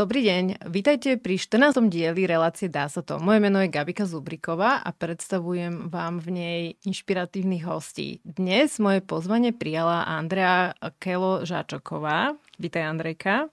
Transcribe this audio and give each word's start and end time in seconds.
Dobrý 0.00 0.24
deň, 0.24 0.64
vítajte 0.72 1.20
pri 1.20 1.36
14. 1.36 1.92
dieli 1.92 2.24
relácie 2.24 2.72
Dá 2.72 2.88
sa 2.88 3.04
to. 3.04 3.20
Moje 3.20 3.36
meno 3.36 3.60
je 3.60 3.68
Gabika 3.68 4.08
Zubriková 4.08 4.80
a 4.80 4.96
predstavujem 4.96 5.92
vám 5.92 6.24
v 6.24 6.28
nej 6.32 6.60
inšpiratívnych 6.88 7.68
hostí. 7.68 8.24
Dnes 8.24 8.80
moje 8.80 9.04
pozvanie 9.04 9.52
prijala 9.52 10.08
Andrea 10.08 10.72
Kelo 10.96 11.44
Žáčoková. 11.44 12.32
Vítaj 12.56 12.80
Andrejka. 12.80 13.52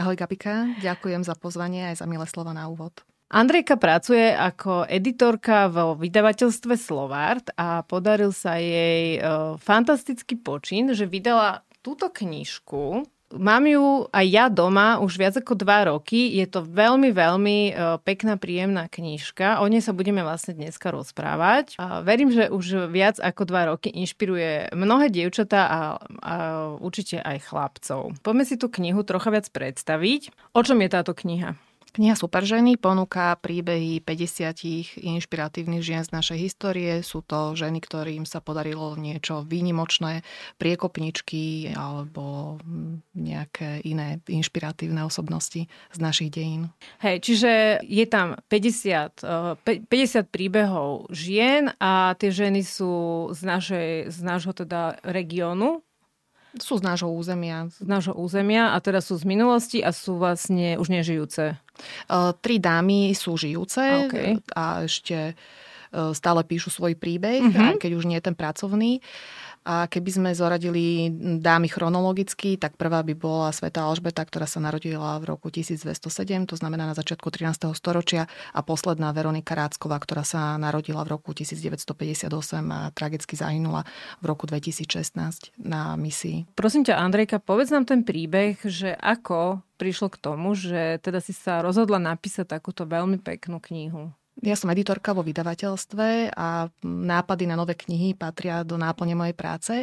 Ahoj 0.00 0.16
Gabika, 0.16 0.72
ďakujem 0.80 1.20
za 1.20 1.36
pozvanie 1.36 1.92
aj 1.92 2.00
za 2.00 2.08
milé 2.08 2.24
slova 2.32 2.56
na 2.56 2.64
úvod. 2.64 3.04
Andrejka 3.28 3.76
pracuje 3.76 4.32
ako 4.32 4.88
editorka 4.88 5.68
vo 5.68 6.00
vydavateľstve 6.00 6.80
Slovart 6.80 7.52
a 7.60 7.84
podaril 7.84 8.32
sa 8.32 8.56
jej 8.56 9.20
e, 9.20 9.28
fantastický 9.60 10.40
počin, 10.40 10.96
že 10.96 11.04
vydala 11.04 11.60
túto 11.84 12.08
knižku, 12.08 13.04
Mám 13.34 13.66
ju 13.66 14.06
aj 14.14 14.26
ja 14.30 14.46
doma 14.46 15.02
už 15.02 15.18
viac 15.18 15.34
ako 15.34 15.58
dva 15.58 15.90
roky. 15.90 16.38
Je 16.38 16.46
to 16.46 16.62
veľmi, 16.62 17.10
veľmi 17.10 17.58
e, 17.70 17.72
pekná, 18.06 18.38
príjemná 18.38 18.86
knižka. 18.86 19.58
O 19.60 19.66
nej 19.66 19.82
sa 19.82 19.90
budeme 19.90 20.22
vlastne 20.22 20.54
dneska 20.54 20.94
rozprávať. 20.94 21.74
Verím, 22.06 22.30
že 22.30 22.48
už 22.48 22.88
viac 22.88 23.18
ako 23.18 23.42
dva 23.44 23.74
roky 23.74 23.90
inšpiruje 23.90 24.72
mnohé 24.72 25.10
dievčatá 25.10 25.60
a, 25.66 25.78
a 26.22 26.34
určite 26.78 27.18
aj 27.18 27.50
chlapcov. 27.50 28.14
Poďme 28.22 28.44
si 28.46 28.54
tú 28.54 28.70
knihu 28.70 29.02
trocha 29.02 29.34
viac 29.34 29.50
predstaviť. 29.50 30.54
O 30.54 30.62
čom 30.62 30.78
je 30.80 30.88
táto 30.88 31.12
kniha? 31.12 31.58
Kniha 31.94 32.18
Super 32.18 32.42
ženy 32.42 32.74
ponúka 32.74 33.38
príbehy 33.38 34.02
50 34.02 34.98
inšpiratívnych 34.98 35.78
žien 35.78 36.02
z 36.02 36.10
našej 36.10 36.38
histórie. 36.42 37.06
Sú 37.06 37.22
to 37.22 37.54
ženy, 37.54 37.78
ktorým 37.78 38.26
sa 38.26 38.42
podarilo 38.42 38.98
niečo 38.98 39.46
výnimočné, 39.46 40.26
priekopničky 40.58 41.70
alebo 41.70 42.58
nejaké 43.14 43.78
iné 43.86 44.18
inšpiratívne 44.26 45.06
osobnosti 45.06 45.70
z 45.70 45.98
našich 46.02 46.34
dejín. 46.34 46.74
Hej, 46.98 47.30
čiže 47.30 47.78
je 47.86 48.04
tam 48.10 48.42
50, 48.50 49.62
50 49.62 49.86
eh, 49.86 50.26
príbehov 50.26 51.14
žien 51.14 51.70
a 51.78 52.18
tie 52.18 52.34
ženy 52.34 52.66
sú 52.66 53.30
z, 53.30 53.40
našej, 53.46 53.90
z 54.10 54.18
nášho 54.18 54.50
teda 54.50 54.98
regiónu, 55.06 55.78
sú 56.54 56.78
z 56.78 56.86
nášho 56.86 57.10
územia. 57.10 57.66
Z 57.66 57.86
nášho 57.86 58.14
územia 58.14 58.74
a 58.74 58.78
teda 58.78 59.02
sú 59.02 59.18
z 59.18 59.26
minulosti 59.26 59.78
a 59.82 59.90
sú 59.90 60.18
vlastne 60.18 60.78
už 60.78 60.86
nežijúce. 60.86 61.58
Uh, 62.06 62.32
tri 62.38 62.62
dámy 62.62 63.12
sú 63.12 63.34
žijúce 63.34 63.82
okay. 64.08 64.38
a 64.54 64.86
ešte 64.86 65.34
uh, 65.34 66.14
stále 66.14 66.46
píšu 66.46 66.70
svoj 66.70 66.94
príbeh, 66.94 67.42
uh-huh. 67.42 67.74
aj 67.74 67.76
keď 67.82 67.90
už 67.98 68.04
nie 68.06 68.18
je 68.18 68.26
ten 68.30 68.36
pracovný. 68.36 69.02
A 69.64 69.88
keby 69.88 70.10
sme 70.12 70.30
zoradili 70.36 71.08
dámy 71.40 71.72
chronologicky, 71.72 72.60
tak 72.60 72.76
prvá 72.76 73.00
by 73.00 73.16
bola 73.16 73.48
Sveta 73.48 73.88
Alžbeta, 73.88 74.20
ktorá 74.20 74.44
sa 74.44 74.60
narodila 74.60 75.16
v 75.16 75.32
roku 75.32 75.48
1207, 75.48 76.44
to 76.44 76.60
znamená 76.60 76.84
na 76.84 76.92
začiatku 76.92 77.32
13. 77.32 77.72
storočia, 77.72 78.28
a 78.52 78.60
posledná 78.60 79.08
Veronika 79.16 79.56
Rácková, 79.56 79.96
ktorá 80.04 80.20
sa 80.20 80.60
narodila 80.60 81.00
v 81.08 81.16
roku 81.16 81.32
1958 81.32 82.28
a 82.68 82.92
tragicky 82.92 83.34
zahynula 83.40 83.88
v 84.20 84.24
roku 84.28 84.44
2016 84.44 85.56
na 85.56 85.96
misii. 85.96 86.44
Prosím 86.52 86.84
ťa, 86.84 87.00
Andrejka, 87.00 87.40
povedz 87.40 87.72
nám 87.72 87.88
ten 87.88 88.04
príbeh, 88.04 88.60
že 88.68 88.92
ako 88.92 89.64
prišlo 89.80 90.12
k 90.12 90.20
tomu, 90.20 90.52
že 90.54 91.00
teda 91.02 91.18
si 91.18 91.32
sa 91.32 91.64
rozhodla 91.64 91.98
napísať 91.98 92.46
takúto 92.46 92.84
veľmi 92.84 93.18
peknú 93.18 93.58
knihu. 93.58 94.12
Ja 94.44 94.60
som 94.60 94.68
editorka 94.68 95.16
vo 95.16 95.24
vydavateľstve 95.24 96.36
a 96.36 96.68
nápady 96.84 97.48
na 97.48 97.56
nové 97.56 97.72
knihy 97.72 98.12
patria 98.12 98.60
do 98.60 98.76
náplne 98.76 99.16
mojej 99.16 99.32
práce. 99.32 99.74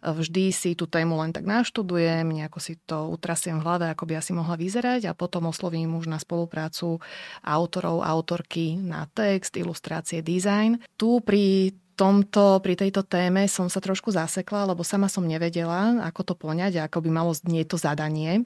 Vždy 0.00 0.48
si 0.48 0.72
tú 0.72 0.88
tému 0.88 1.20
len 1.20 1.36
tak 1.36 1.44
naštudujem, 1.44 2.24
nejako 2.24 2.56
si 2.56 2.80
to 2.88 3.12
utrasiem 3.12 3.60
v 3.60 3.64
hlave, 3.68 3.84
ako 3.92 4.08
by 4.08 4.16
asi 4.16 4.32
mohla 4.32 4.56
vyzerať 4.56 5.12
a 5.12 5.12
potom 5.12 5.52
oslovím 5.52 5.92
už 5.92 6.08
na 6.08 6.16
spoluprácu 6.16 7.04
autorov, 7.44 8.00
autorky 8.00 8.80
na 8.80 9.04
text, 9.12 9.60
ilustrácie, 9.60 10.24
design. 10.24 10.80
Tu 10.96 11.20
pri 11.20 11.76
tomto, 12.02 12.58
pri 12.58 12.74
tejto 12.74 13.06
téme 13.06 13.46
som 13.46 13.70
sa 13.70 13.78
trošku 13.78 14.10
zasekla, 14.10 14.66
lebo 14.66 14.82
sama 14.82 15.06
som 15.06 15.22
nevedela, 15.22 16.02
ako 16.02 16.20
to 16.26 16.34
poňať, 16.34 16.82
ako 16.82 16.98
by 16.98 17.10
malo 17.14 17.30
znieť 17.30 17.70
to 17.70 17.78
zadanie. 17.78 18.42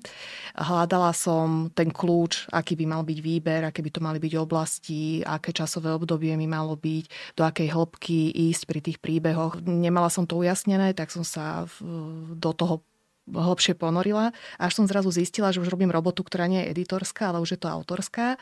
Hľadala 0.52 1.16
som 1.16 1.72
ten 1.72 1.88
kľúč, 1.88 2.52
aký 2.52 2.76
by 2.76 2.84
mal 2.84 3.00
byť 3.00 3.18
výber, 3.24 3.64
aké 3.64 3.80
by 3.80 3.90
to 3.96 4.04
mali 4.04 4.20
byť 4.20 4.32
oblasti, 4.36 5.24
aké 5.24 5.56
časové 5.56 5.88
obdobie 5.96 6.36
mi 6.36 6.44
malo 6.44 6.76
byť, 6.76 7.32
do 7.32 7.48
akej 7.48 7.72
hĺbky 7.72 8.28
ísť 8.52 8.62
pri 8.68 8.80
tých 8.84 8.98
príbehoch. 9.00 9.64
Nemala 9.64 10.12
som 10.12 10.28
to 10.28 10.36
ujasnené, 10.36 10.92
tak 10.92 11.08
som 11.08 11.24
sa 11.24 11.64
do 12.36 12.52
toho 12.52 12.84
hlbšie 13.26 13.74
ponorila, 13.74 14.30
až 14.56 14.72
som 14.78 14.86
zrazu 14.86 15.10
zistila, 15.10 15.50
že 15.50 15.60
už 15.60 15.70
robím 15.70 15.90
robotu, 15.90 16.22
ktorá 16.22 16.46
nie 16.46 16.62
je 16.64 16.78
editorská, 16.78 17.34
ale 17.34 17.42
už 17.42 17.58
je 17.58 17.60
to 17.60 17.68
autorská. 17.68 18.38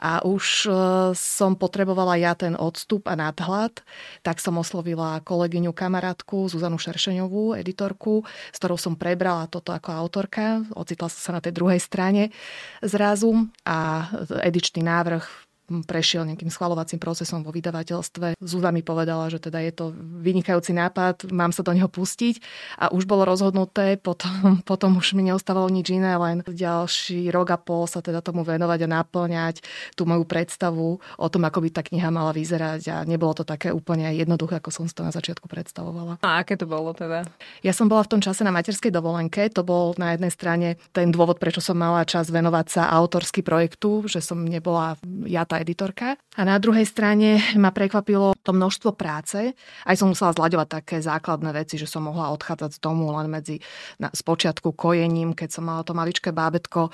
A 0.00 0.24
už 0.24 0.64
e, 0.64 0.70
som 1.12 1.52
potrebovala 1.52 2.16
ja 2.16 2.32
ten 2.32 2.56
odstup 2.56 3.04
a 3.04 3.20
nadhľad, 3.20 3.84
tak 4.24 4.40
som 4.40 4.56
oslovila 4.56 5.20
kolegyňu, 5.20 5.76
kamarátku 5.76 6.48
Zuzanu 6.48 6.80
Šeršeňovú, 6.80 7.52
editorku, 7.60 8.24
s 8.24 8.56
ktorou 8.56 8.80
som 8.80 8.96
prebrala 8.96 9.44
toto 9.44 9.76
ako 9.76 9.92
autorka. 9.92 10.64
Ocitla 10.72 11.12
som 11.12 11.20
sa 11.20 11.32
na 11.36 11.44
tej 11.44 11.52
druhej 11.52 11.84
strane 11.84 12.32
zrazu 12.80 13.52
a 13.68 14.08
edičný 14.40 14.80
návrh 14.80 15.49
prešiel 15.86 16.26
nejakým 16.26 16.50
schvalovacím 16.50 16.98
procesom 16.98 17.46
vo 17.46 17.54
vydavateľstve. 17.54 18.34
Zúza 18.42 18.70
mi 18.74 18.82
povedala, 18.82 19.30
že 19.30 19.38
teda 19.38 19.62
je 19.62 19.72
to 19.72 19.84
vynikajúci 19.94 20.74
nápad, 20.74 21.30
mám 21.30 21.54
sa 21.54 21.62
do 21.62 21.70
neho 21.70 21.86
pustiť 21.86 22.42
a 22.82 22.90
už 22.90 23.06
bolo 23.06 23.22
rozhodnuté, 23.22 23.94
potom, 23.94 24.58
potom 24.70 24.98
už 24.98 25.14
mi 25.14 25.30
neostávalo 25.30 25.70
nič 25.70 25.94
iné, 25.94 26.18
len 26.18 26.42
ďalší 26.42 27.30
rok 27.30 27.54
a 27.54 27.58
pol 27.58 27.86
sa 27.86 28.02
teda 28.02 28.18
tomu 28.18 28.42
venovať 28.42 28.78
a 28.84 28.92
naplňať 29.00 29.56
tú 29.94 30.04
moju 30.04 30.26
predstavu 30.26 30.98
o 30.98 31.26
tom, 31.30 31.42
ako 31.46 31.62
by 31.62 31.68
tá 31.70 31.82
kniha 31.86 32.10
mala 32.10 32.34
vyzerať 32.34 32.80
a 32.90 32.96
nebolo 33.06 33.38
to 33.38 33.46
také 33.46 33.70
úplne 33.70 34.10
jednoduché, 34.18 34.58
ako 34.58 34.74
som 34.74 34.84
si 34.90 34.94
to 34.96 35.06
na 35.06 35.14
začiatku 35.14 35.46
predstavovala. 35.46 36.18
A 36.26 36.42
aké 36.42 36.58
to 36.58 36.66
bolo 36.66 36.90
teda? 36.90 37.22
Ja 37.62 37.70
som 37.70 37.86
bola 37.86 38.02
v 38.02 38.18
tom 38.18 38.20
čase 38.20 38.42
na 38.42 38.50
materskej 38.50 38.90
dovolenke, 38.90 39.46
to 39.54 39.62
bol 39.62 39.94
na 39.94 40.18
jednej 40.18 40.32
strane 40.34 40.68
ten 40.90 41.14
dôvod, 41.14 41.38
prečo 41.38 41.62
som 41.62 41.78
mala 41.78 42.02
čas 42.02 42.32
venovať 42.32 42.66
sa 42.66 42.82
autorsky 42.90 43.44
projektu, 43.46 44.08
že 44.10 44.18
som 44.18 44.42
nebola 44.42 44.98
ja 45.28 45.44
tá 45.44 45.59
editorka. 45.60 46.16
A 46.36 46.42
na 46.42 46.56
druhej 46.56 46.88
strane 46.88 47.38
ma 47.54 47.70
prekvapilo 47.70 48.32
to 48.40 48.50
množstvo 48.56 48.96
práce. 48.96 49.52
Aj 49.84 49.96
som 49.96 50.10
musela 50.10 50.32
zľaďovať 50.32 50.68
také 50.68 50.96
základné 51.04 51.52
veci, 51.52 51.76
že 51.76 51.86
som 51.86 52.08
mohla 52.08 52.32
odchádzať 52.32 52.76
z 52.76 52.82
domu 52.82 53.12
len 53.12 53.28
medzi 53.28 53.60
na, 54.00 54.08
spočiatku 54.08 54.72
kojením, 54.72 55.36
keď 55.36 55.60
som 55.60 55.68
mala 55.68 55.84
to 55.84 55.92
maličké 55.92 56.32
bábetko, 56.32 56.88
e, 56.88 56.90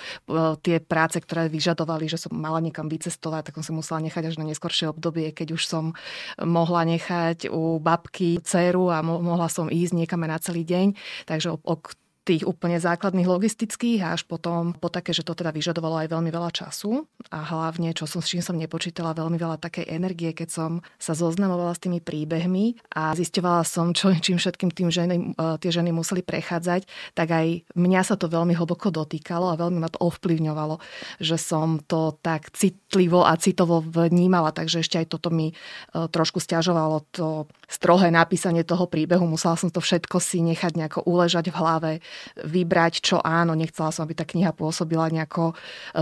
tie 0.60 0.82
práce, 0.82 1.22
ktoré 1.22 1.47
vyžadovali, 1.47 2.10
že 2.10 2.19
som 2.19 2.34
mala 2.34 2.59
niekam 2.59 2.91
vycestovať, 2.91 3.50
tak 3.50 3.56
som 3.62 3.65
si 3.65 3.72
musela 3.72 4.03
nechať 4.03 4.34
až 4.34 4.37
na 4.43 4.49
neskoršie 4.49 4.91
obdobie, 4.91 5.31
keď 5.31 5.54
už 5.54 5.62
som 5.65 5.94
mohla 6.43 6.83
nechať 6.83 7.48
u 7.48 7.78
babky 7.78 8.43
dceru 8.43 8.91
a 8.91 9.00
mohla 9.03 9.47
som 9.47 9.71
ísť 9.71 9.94
niekam 9.94 10.27
na 10.27 10.38
celý 10.43 10.66
deň. 10.66 10.98
Takže 11.28 11.54
o, 11.54 11.59
o 11.62 11.78
tých 12.26 12.42
úplne 12.42 12.82
základných 12.82 13.31
logistických 13.31 14.03
až 14.03 14.26
potom 14.26 14.75
po 14.75 14.91
také, 14.91 15.14
že 15.14 15.22
to 15.22 15.38
teda 15.38 15.54
vyžadovalo 15.54 16.03
aj 16.03 16.10
veľmi 16.10 16.31
veľa 16.34 16.50
času 16.50 17.06
a 17.31 17.38
hlavne, 17.38 17.94
čo 17.94 18.10
som, 18.10 18.19
s 18.19 18.34
čím 18.34 18.42
som 18.42 18.59
nepočítala, 18.59 19.14
veľmi 19.14 19.38
veľa 19.38 19.62
takej 19.62 19.87
energie, 19.87 20.34
keď 20.34 20.48
som 20.50 20.70
sa 20.98 21.15
zoznamovala 21.15 21.78
s 21.78 21.82
tými 21.86 22.03
príbehmi 22.03 22.82
a 22.91 23.15
zistovala 23.15 23.62
som, 23.62 23.94
čo, 23.94 24.10
čím 24.19 24.42
všetkým 24.42 24.75
tým 24.75 24.91
ženy, 24.91 25.16
e, 25.38 25.54
tie 25.62 25.70
ženy 25.70 25.94
museli 25.94 26.26
prechádzať, 26.26 27.15
tak 27.15 27.28
aj 27.31 27.62
mňa 27.78 28.03
sa 28.03 28.19
to 28.19 28.26
veľmi 28.26 28.59
hlboko 28.59 28.91
dotýkalo 28.91 29.54
a 29.54 29.60
veľmi 29.60 29.78
ma 29.78 29.86
to 29.86 30.03
ovplyvňovalo, 30.03 30.82
že 31.22 31.38
som 31.38 31.78
to 31.78 32.19
tak 32.26 32.50
citlivo 32.59 33.22
a 33.22 33.38
citovo 33.38 33.78
vnímala, 33.78 34.50
takže 34.50 34.82
ešte 34.82 34.98
aj 34.98 35.15
toto 35.15 35.31
mi 35.31 35.54
e, 35.54 35.54
trošku 35.94 36.42
stiažovalo 36.42 37.06
to 37.15 37.47
strohé 37.70 38.10
napísanie 38.10 38.66
toho 38.66 38.91
príbehu. 38.91 39.22
Musela 39.31 39.54
som 39.54 39.70
to 39.70 39.78
všetko 39.78 40.19
si 40.19 40.42
nechať 40.42 40.74
nejako 40.74 41.06
uležať 41.06 41.54
v 41.54 41.59
hlave, 41.59 41.92
vybrať, 42.41 43.01
čo 43.01 43.16
áno. 43.21 43.57
Nechcela 43.57 43.91
som, 43.91 44.04
aby 44.04 44.15
tá 44.16 44.24
kniha 44.28 44.53
pôsobila 44.53 45.09
nejako 45.09 45.53
e, 45.53 45.54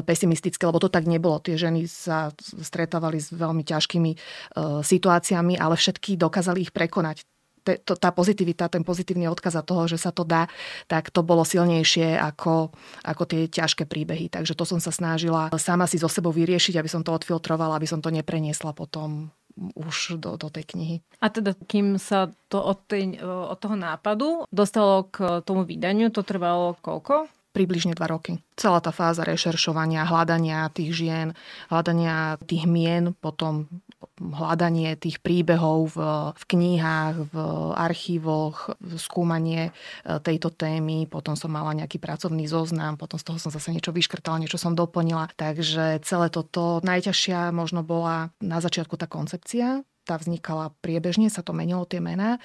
pesimisticky, 0.03 0.63
lebo 0.65 0.81
to 0.83 0.93
tak 0.93 1.07
nebolo. 1.07 1.41
Tie 1.41 1.55
ženy 1.55 1.87
sa 1.87 2.35
stretávali 2.39 3.21
s 3.21 3.33
veľmi 3.33 3.63
ťažkými 3.63 4.11
e, 4.13 4.19
situáciami, 4.83 5.59
ale 5.59 5.75
všetky 5.79 6.17
dokázali 6.17 6.69
ich 6.69 6.73
prekonať 6.75 7.27
tá 7.65 8.11
pozitivita, 8.13 8.69
ten 8.69 8.85
pozitívny 8.85 9.25
odkaz 9.25 9.57
a 9.57 9.65
toho, 9.65 9.89
že 9.89 9.97
sa 9.97 10.13
to 10.13 10.23
dá, 10.29 10.45
tak 10.85 11.09
to 11.09 11.25
bolo 11.25 11.49
silnejšie 11.49 12.13
ako, 12.21 12.69
ako 13.01 13.23
tie 13.25 13.49
ťažké 13.49 13.89
príbehy. 13.89 14.29
Takže 14.29 14.53
to 14.53 14.69
som 14.69 14.79
sa 14.79 14.93
snažila 14.93 15.49
sama 15.57 15.89
si 15.89 15.97
so 15.97 16.13
sebou 16.13 16.29
vyriešiť, 16.29 16.77
aby 16.77 16.91
som 16.93 17.01
to 17.01 17.17
odfiltrovala, 17.17 17.81
aby 17.81 17.89
som 17.89 18.05
to 18.05 18.13
nepreniesla 18.13 18.77
potom 18.77 19.33
už 19.57 20.19
do, 20.19 20.35
do 20.35 20.49
tej 20.51 20.65
knihy. 20.75 20.97
A 21.23 21.31
teda, 21.31 21.55
kým 21.55 21.97
sa 21.97 22.31
to 22.51 22.59
od, 22.59 22.79
tej, 22.91 23.23
od 23.23 23.59
toho 23.59 23.79
nápadu 23.79 24.29
dostalo 24.51 25.07
k 25.09 25.43
tomu 25.47 25.63
vydaniu, 25.63 26.11
to 26.11 26.27
trvalo 26.27 26.75
koľko? 26.83 27.31
Približne 27.55 27.95
dva 27.95 28.11
roky. 28.11 28.43
Celá 28.59 28.83
tá 28.83 28.91
fáza 28.91 29.23
rešeršovania, 29.23 30.11
hľadania 30.11 30.67
tých 30.75 30.91
žien, 30.91 31.39
hľadania 31.71 32.35
tých 32.43 32.67
mien, 32.67 33.15
potom 33.15 33.71
hľadanie 34.21 34.95
tých 34.95 35.19
príbehov 35.19 35.95
v, 35.95 35.99
v 36.35 36.45
knihách, 36.55 37.15
v 37.31 37.35
archívoch, 37.75 38.79
skúmanie 38.99 39.71
e, 39.71 39.73
tejto 40.23 40.55
témy, 40.55 41.11
potom 41.11 41.35
som 41.35 41.51
mala 41.51 41.75
nejaký 41.75 41.99
pracovný 41.99 42.47
zoznam, 42.47 42.95
potom 42.95 43.19
z 43.19 43.27
toho 43.27 43.39
som 43.43 43.51
zase 43.51 43.75
niečo 43.75 43.91
vyškrtala, 43.91 44.43
niečo 44.43 44.61
som 44.61 44.79
doplnila. 44.79 45.31
Takže 45.35 46.03
celé 46.07 46.27
toto 46.31 46.79
najťažšia 46.87 47.51
možno 47.51 47.83
bola 47.83 48.31
na 48.39 48.63
začiatku 48.63 48.95
tá 48.95 49.11
koncepcia, 49.11 49.83
tá 50.05 50.21
vznikala 50.21 50.77
priebežne, 50.85 51.33
sa 51.33 51.41
to 51.41 51.57
menilo 51.57 51.89
tie 51.89 51.99
mená. 51.99 52.37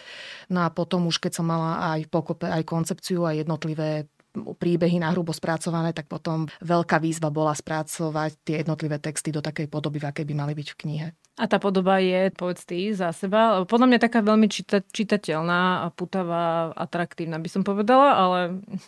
No 0.47 0.63
a 0.63 0.71
potom 0.71 1.05
už 1.11 1.19
keď 1.19 1.43
som 1.43 1.45
mala 1.45 1.95
aj 1.95 2.07
pokope 2.07 2.47
aj 2.47 2.63
koncepciu, 2.63 3.27
aj 3.27 3.43
jednotlivé 3.43 4.07
príbehy 4.33 5.01
na 5.01 5.11
hrubo 5.11 5.33
spracované, 5.33 5.91
tak 5.91 6.05
potom 6.05 6.45
veľká 6.61 7.01
výzva 7.01 7.33
bola 7.33 7.51
spracovať 7.51 8.31
tie 8.45 8.55
jednotlivé 8.61 9.01
texty 9.01 9.33
do 9.33 9.41
takej 9.41 9.67
podoby, 9.67 9.99
v 9.99 10.09
akej 10.09 10.25
by 10.25 10.33
mali 10.37 10.53
byť 10.53 10.67
v 10.69 10.79
knihe. 10.79 11.07
A 11.39 11.47
tá 11.47 11.55
podoba 11.55 12.03
je, 12.03 12.35
povedz 12.35 12.67
ty, 12.67 12.91
za 12.91 13.15
seba, 13.15 13.63
podľa 13.63 13.87
mňa 13.95 13.99
taká 14.03 14.19
veľmi 14.19 14.51
čita- 14.51 14.83
čitateľná, 14.91 15.87
putavá, 15.95 16.75
atraktívna 16.75 17.39
by 17.39 17.47
som 17.47 17.63
povedala, 17.63 18.19
ale 18.19 18.39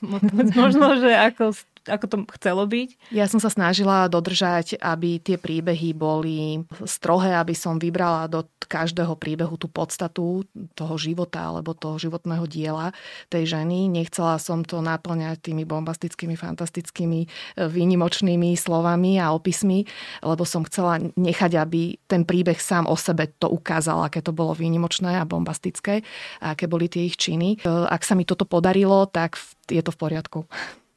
možno, 0.60 1.00
že 1.00 1.16
ako 1.16 1.56
ako 1.90 2.06
to 2.06 2.18
chcelo 2.38 2.64
byť? 2.70 3.10
Ja 3.10 3.26
som 3.26 3.42
sa 3.42 3.50
snažila 3.50 4.06
dodržať, 4.06 4.78
aby 4.78 5.18
tie 5.18 5.42
príbehy 5.42 5.98
boli 5.98 6.62
strohé, 6.86 7.34
aby 7.34 7.58
som 7.58 7.82
vybrala 7.82 8.30
do 8.30 8.46
každého 8.72 9.20
príbehu 9.20 9.60
tú 9.60 9.68
podstatu 9.68 10.48
toho 10.80 10.96
života 10.96 11.44
alebo 11.44 11.76
toho 11.76 12.00
životného 12.00 12.48
diela 12.48 12.96
tej 13.28 13.60
ženy. 13.60 13.92
Nechcela 13.92 14.40
som 14.40 14.64
to 14.64 14.80
naplňať 14.80 15.52
tými 15.52 15.68
bombastickými, 15.68 16.40
fantastickými, 16.40 17.28
e, 17.28 17.28
výnimočnými 17.68 18.56
slovami 18.56 19.20
a 19.20 19.36
opismi, 19.36 19.84
lebo 20.24 20.48
som 20.48 20.64
chcela 20.64 21.04
nechať, 21.20 21.60
aby 21.60 22.00
ten 22.08 22.24
príbeh 22.24 22.41
sám 22.50 22.90
o 22.90 22.98
sebe 22.98 23.30
to 23.38 23.48
ukázal, 23.48 24.02
aké 24.02 24.26
to 24.26 24.34
bolo 24.34 24.58
výnimočné 24.58 25.22
a 25.22 25.28
bombastické 25.30 26.02
a 26.42 26.58
aké 26.58 26.66
boli 26.66 26.90
tie 26.90 27.06
ich 27.06 27.16
činy. 27.16 27.62
E, 27.62 27.70
ak 27.70 28.02
sa 28.02 28.18
mi 28.18 28.26
toto 28.26 28.50
podarilo, 28.50 29.06
tak 29.06 29.38
je 29.70 29.80
to 29.86 29.94
v 29.94 30.00
poriadku. 30.02 30.40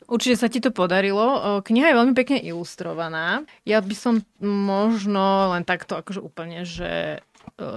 Určite 0.05 0.37
sa 0.37 0.49
ti 0.53 0.61
to 0.61 0.69
podarilo. 0.69 1.61
Kniha 1.65 1.93
je 1.93 1.99
veľmi 2.01 2.15
pekne 2.17 2.39
ilustrovaná. 2.45 3.41
Ja 3.65 3.81
by 3.81 3.97
som 3.97 4.15
možno 4.45 5.57
len 5.57 5.65
takto 5.65 5.97
akože 5.97 6.21
úplne, 6.21 6.69
že, 6.69 7.25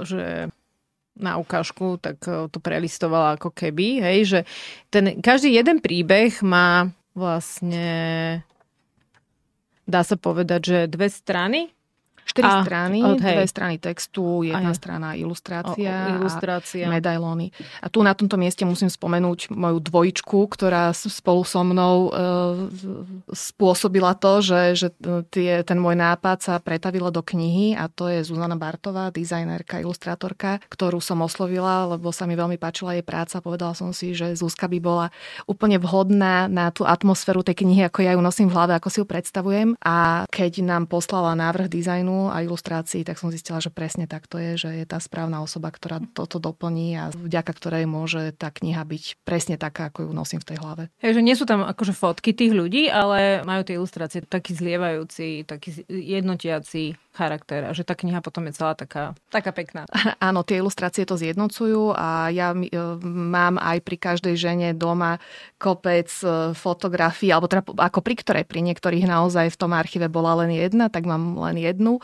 že 0.03 0.51
na 1.15 1.39
ukážku, 1.39 1.95
tak 2.03 2.19
to 2.27 2.59
prelistovala 2.59 3.39
ako 3.39 3.55
keby, 3.55 4.03
hej, 4.03 4.19
že 4.27 4.39
ten, 4.91 5.23
každý 5.23 5.55
jeden 5.55 5.79
príbeh 5.79 6.43
má 6.43 6.91
vlastne 7.15 7.87
dá 9.87 10.03
sa 10.03 10.19
povedať, 10.19 10.61
že 10.61 10.77
dve 10.91 11.07
strany 11.07 11.71
Štyri 12.37 12.53
a, 12.53 12.61
strany, 12.61 12.99
okay. 13.01 13.33
dve 13.33 13.45
strany 13.49 13.75
textu, 13.81 14.45
jedna 14.45 14.71
Aj. 14.71 14.77
strana 14.77 15.09
ilustrácia, 15.17 15.93
o, 16.13 16.21
ilustrácia 16.21 16.85
a 16.85 16.93
medailóny. 16.93 17.49
A 17.81 17.89
tu 17.89 18.05
na 18.05 18.13
tomto 18.13 18.37
mieste 18.37 18.61
musím 18.61 18.93
spomenúť 18.93 19.49
moju 19.49 19.81
dvojičku, 19.81 20.45
ktorá 20.53 20.93
spolu 20.93 21.41
so 21.41 21.65
mnou 21.65 21.95
e, 22.07 22.09
spôsobila 23.33 24.13
to, 24.13 24.45
že, 24.45 24.61
že 24.77 24.87
tie, 25.33 25.65
ten 25.65 25.81
môj 25.81 25.97
nápad 25.97 26.37
sa 26.45 26.53
pretavilo 26.61 27.09
do 27.09 27.25
knihy 27.25 27.73
a 27.73 27.89
to 27.89 28.05
je 28.05 28.21
Zuzana 28.21 28.53
Bartová, 28.53 29.09
dizajnerka, 29.09 29.81
ilustrátorka, 29.81 30.61
ktorú 30.69 31.01
som 31.01 31.25
oslovila, 31.25 31.97
lebo 31.97 32.13
sa 32.13 32.29
mi 32.29 32.37
veľmi 32.37 32.61
páčila 32.61 32.93
jej 32.93 33.01
práca. 33.01 33.41
Povedala 33.41 33.73
som 33.73 33.89
si, 33.89 34.13
že 34.13 34.37
Zuzka 34.37 34.69
by 34.69 34.77
bola 34.77 35.07
úplne 35.49 35.81
vhodná 35.81 36.45
na 36.45 36.69
tú 36.69 36.85
atmosféru 36.85 37.41
tej 37.41 37.65
knihy, 37.65 37.89
ako 37.89 38.05
ja 38.05 38.13
ju 38.13 38.21
nosím 38.21 38.47
v 38.51 38.55
hlave, 38.55 38.77
ako 38.77 38.89
si 38.93 38.97
ju 39.01 39.05
predstavujem. 39.09 39.73
A 39.81 40.27
keď 40.29 40.61
nám 40.61 40.85
poslala 40.85 41.33
návrh 41.33 41.71
dizajnu, 41.71 42.26
a 42.29 42.43
ilustrácií, 42.43 43.03
tak 43.03 43.17
som 43.17 43.33
zistila, 43.33 43.63
že 43.63 43.73
presne 43.73 44.05
tak 44.05 44.27
to 44.29 44.37
je, 44.37 44.51
že 44.57 44.69
je 44.83 44.85
tá 44.85 44.99
správna 45.01 45.43
osoba, 45.43 45.71
ktorá 45.71 46.03
toto 46.13 46.37
doplní 46.37 46.95
a 46.97 47.03
vďaka 47.11 47.51
ktorej 47.51 47.85
môže 47.89 48.35
tá 48.35 48.53
kniha 48.53 48.83
byť 48.83 49.03
presne 49.23 49.55
taká, 49.55 49.89
ako 49.89 50.07
ju 50.07 50.11
nosím 50.13 50.39
v 50.43 50.49
tej 50.53 50.57
hlave. 50.61 50.83
Takže 51.01 51.21
nie 51.23 51.35
sú 51.35 51.47
tam 51.47 51.63
akože 51.65 51.93
fotky 51.95 52.31
tých 52.35 52.53
ľudí, 52.53 52.87
ale 52.91 53.41
majú 53.43 53.61
tie 53.65 53.77
ilustrácie 53.79 54.23
taký 54.23 54.53
zlievajúci, 54.53 55.47
taký 55.47 55.83
jednotiaci 55.89 56.95
charakter 57.17 57.65
a 57.65 57.73
že 57.73 57.81
tá 57.81 57.97
kniha 57.97 58.21
potom 58.21 58.45
je 58.45 58.53
celá 58.53 58.77
taká, 58.77 59.17
taká 59.33 59.49
pekná. 59.49 59.89
Áno, 60.21 60.45
tie 60.45 60.61
ilustrácie 60.61 61.09
to 61.09 61.17
zjednocujú 61.17 61.97
a 61.97 62.29
ja 62.29 62.53
e, 62.53 62.69
mám 63.01 63.57
aj 63.57 63.81
pri 63.81 63.97
každej 63.97 64.35
žene 64.37 64.67
doma 64.77 65.17
kopec 65.57 66.05
e, 66.21 66.53
fotografií, 66.53 67.33
alebo 67.33 67.49
teda 67.49 67.65
ako 67.65 68.05
pri 68.05 68.15
ktorej, 68.21 68.45
pri 68.45 68.61
niektorých 68.61 69.09
naozaj 69.09 69.49
v 69.49 69.57
tom 69.57 69.73
archíve 69.73 70.05
bola 70.05 70.45
len 70.45 70.53
jedna, 70.53 70.93
tak 70.93 71.09
mám 71.09 71.33
len 71.41 71.57
jednu. 71.57 71.97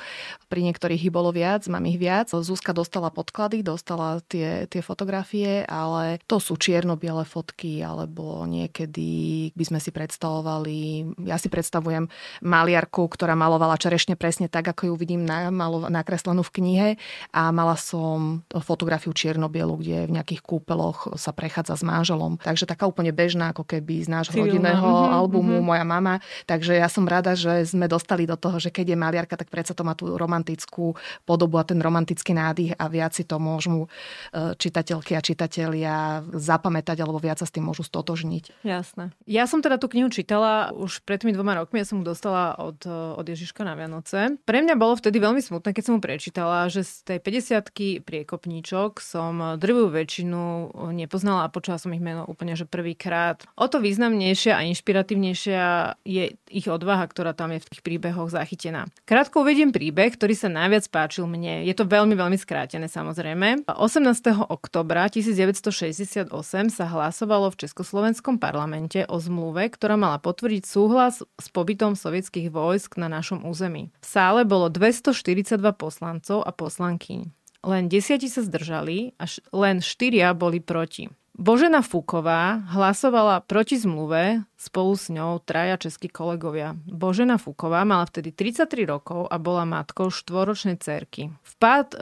Pri 0.49 0.65
niektorých 0.65 1.05
ich 1.05 1.13
bolo 1.13 1.29
viac, 1.29 1.69
mám 1.69 1.85
ich 1.85 2.01
viac. 2.01 2.33
Zúska 2.33 2.73
dostala 2.73 3.13
podklady, 3.13 3.61
dostala 3.61 4.23
tie, 4.25 4.65
tie 4.65 4.81
fotografie, 4.81 5.61
ale 5.69 6.17
to 6.25 6.41
sú 6.41 6.57
čierno-biele 6.57 7.27
fotky, 7.27 7.85
alebo 7.85 8.47
niekedy 8.49 9.51
by 9.53 9.63
sme 9.67 9.79
si 9.83 9.93
predstavovali, 9.93 10.79
ja 11.29 11.37
si 11.37 11.51
predstavujem 11.51 12.09
maliarku, 12.41 13.05
ktorá 13.05 13.37
malovala 13.37 13.77
čerešne 13.77 14.15
presne 14.15 14.47
tak, 14.47 14.65
ako 14.71 14.93
ju 14.93 14.93
vidím 15.03 15.27
nakreslenú 15.27 16.47
v 16.47 16.53
knihe 16.55 16.89
a 17.35 17.51
mala 17.51 17.75
som 17.75 18.47
fotografiu 18.63 19.11
čiernobielu, 19.11 19.75
kde 19.75 19.97
v 20.07 20.15
nejakých 20.15 20.39
kúpeloch 20.39 21.19
sa 21.19 21.35
prechádza 21.35 21.75
s 21.75 21.83
manželom. 21.83 22.39
Takže 22.39 22.63
taká 22.63 22.87
úplne 22.87 23.11
bežná, 23.11 23.51
ako 23.51 23.67
keby 23.67 24.07
z 24.07 24.09
nášho 24.09 24.31
rodinného 24.39 24.87
mm-hmm, 24.87 25.17
albumu 25.19 25.59
mm-hmm. 25.59 25.67
moja 25.67 25.83
mama. 25.83 26.15
Takže 26.47 26.79
ja 26.79 26.87
som 26.87 27.03
rada, 27.03 27.35
že 27.35 27.67
sme 27.67 27.91
dostali 27.91 28.23
do 28.23 28.39
toho, 28.39 28.63
že 28.63 28.71
keď 28.71 28.95
je 28.95 28.97
maliarka, 28.97 29.35
tak 29.35 29.51
predsa 29.51 29.75
to 29.75 29.83
má 29.83 29.91
tú 29.91 30.15
romantickú 30.15 30.95
podobu 31.27 31.59
a 31.59 31.67
ten 31.67 31.83
romantický 31.83 32.31
nádych 32.31 32.79
a 32.79 32.85
viac 32.87 33.11
si 33.11 33.27
to 33.27 33.41
môžu 33.41 33.85
e, 34.31 34.55
čitateľky 34.55 35.17
a 35.19 35.21
čitatelia 35.25 36.23
zapamätať 36.31 37.03
alebo 37.03 37.19
viac 37.19 37.43
sa 37.43 37.47
s 37.49 37.51
tým 37.51 37.67
môžu 37.67 37.83
stotožniť. 37.83 38.63
Jasné. 38.63 39.11
Ja 39.27 39.49
som 39.49 39.59
teda 39.59 39.75
tú 39.81 39.91
knihu 39.91 40.07
čítala 40.07 40.71
už 40.71 41.03
pred 41.03 41.19
tými 41.19 41.33
dvoma 41.33 41.57
rokmi, 41.57 41.81
ja 41.81 41.87
som 41.89 41.99
ju 41.99 42.05
dostala 42.05 42.55
od, 42.61 42.85
od 42.87 43.25
Ježiška 43.25 43.65
na 43.65 43.73
Vianoce. 43.73 44.37
Pre 44.45 44.59
mňa 44.61 44.75
bolo 44.77 44.92
vtedy 44.97 45.21
veľmi 45.21 45.41
smutné, 45.43 45.73
keď 45.73 45.83
som 45.85 45.93
mu 45.97 46.01
prečítala, 46.01 46.69
že 46.71 46.85
z 46.85 47.15
tej 47.15 47.19
50 47.19 48.03
priekopníčok 48.03 48.99
som 49.01 49.59
drvú 49.59 49.89
väčšinu 49.93 50.73
nepoznala 50.93 51.45
a 51.45 51.53
počula 51.53 51.77
som 51.77 51.93
ich 51.93 52.03
meno 52.03 52.25
úplne, 52.25 52.57
že 52.57 52.65
prvýkrát. 52.65 53.43
O 53.59 53.69
to 53.69 53.83
významnejšia 53.83 54.57
a 54.57 54.65
inšpiratívnejšia 54.67 55.63
je 56.07 56.35
ich 56.49 56.67
odvaha, 56.69 57.05
ktorá 57.05 57.33
tam 57.37 57.53
je 57.53 57.61
v 57.61 57.69
tých 57.69 57.81
príbehoch 57.85 58.29
zachytená. 58.33 58.89
Krátko 59.05 59.45
uvediem 59.45 59.69
príbeh, 59.73 60.13
ktorý 60.13 60.33
sa 60.33 60.49
najviac 60.49 60.89
páčil 60.89 61.25
mne. 61.29 61.65
Je 61.65 61.73
to 61.77 61.85
veľmi, 61.85 62.13
veľmi 62.17 62.37
skrátené 62.37 62.89
samozrejme. 62.89 63.69
18. 63.69 64.03
oktobra 64.49 65.09
1968 65.09 66.29
sa 66.69 66.85
hlasovalo 66.89 67.53
v 67.53 67.59
Československom 67.67 68.41
parlamente 68.41 69.05
o 69.09 69.17
zmluve, 69.21 69.69
ktorá 69.69 69.97
mala 69.97 70.17
potvrdiť 70.17 70.63
súhlas 70.65 71.21
s 71.21 71.47
pobytom 71.53 71.93
sovietských 71.93 72.49
vojsk 72.49 72.97
na 72.97 73.09
našom 73.09 73.45
území. 73.45 73.93
V 74.01 74.07
sále 74.07 74.41
bolo 74.45 74.69
242 74.73 75.61
poslancov 75.77 76.41
a 76.41 76.51
poslankyň. 76.51 77.29
Len 77.63 77.83
desiati 77.87 78.27
sa 78.27 78.43
zdržali, 78.43 79.15
až 79.21 79.39
len 79.53 79.79
štyria 79.79 80.33
boli 80.35 80.59
proti. 80.59 81.07
Božena 81.33 81.81
Fúková 81.81 82.61
hlasovala 82.77 83.41
proti 83.41 83.81
zmluve, 83.81 84.45
spolu 84.53 84.93
s 84.93 85.09
ňou 85.09 85.41
traja 85.41 85.81
českí 85.81 86.05
kolegovia. 86.05 86.77
Božena 86.85 87.41
Fúková 87.41 87.81
mala 87.89 88.05
vtedy 88.05 88.29
33 88.29 88.85
rokov 88.85 89.25
a 89.33 89.41
bola 89.41 89.65
matkou 89.65 90.13
štvoročnej 90.13 90.77
cerky. 90.77 91.33
Vpád 91.57 91.87
e, 91.93 91.97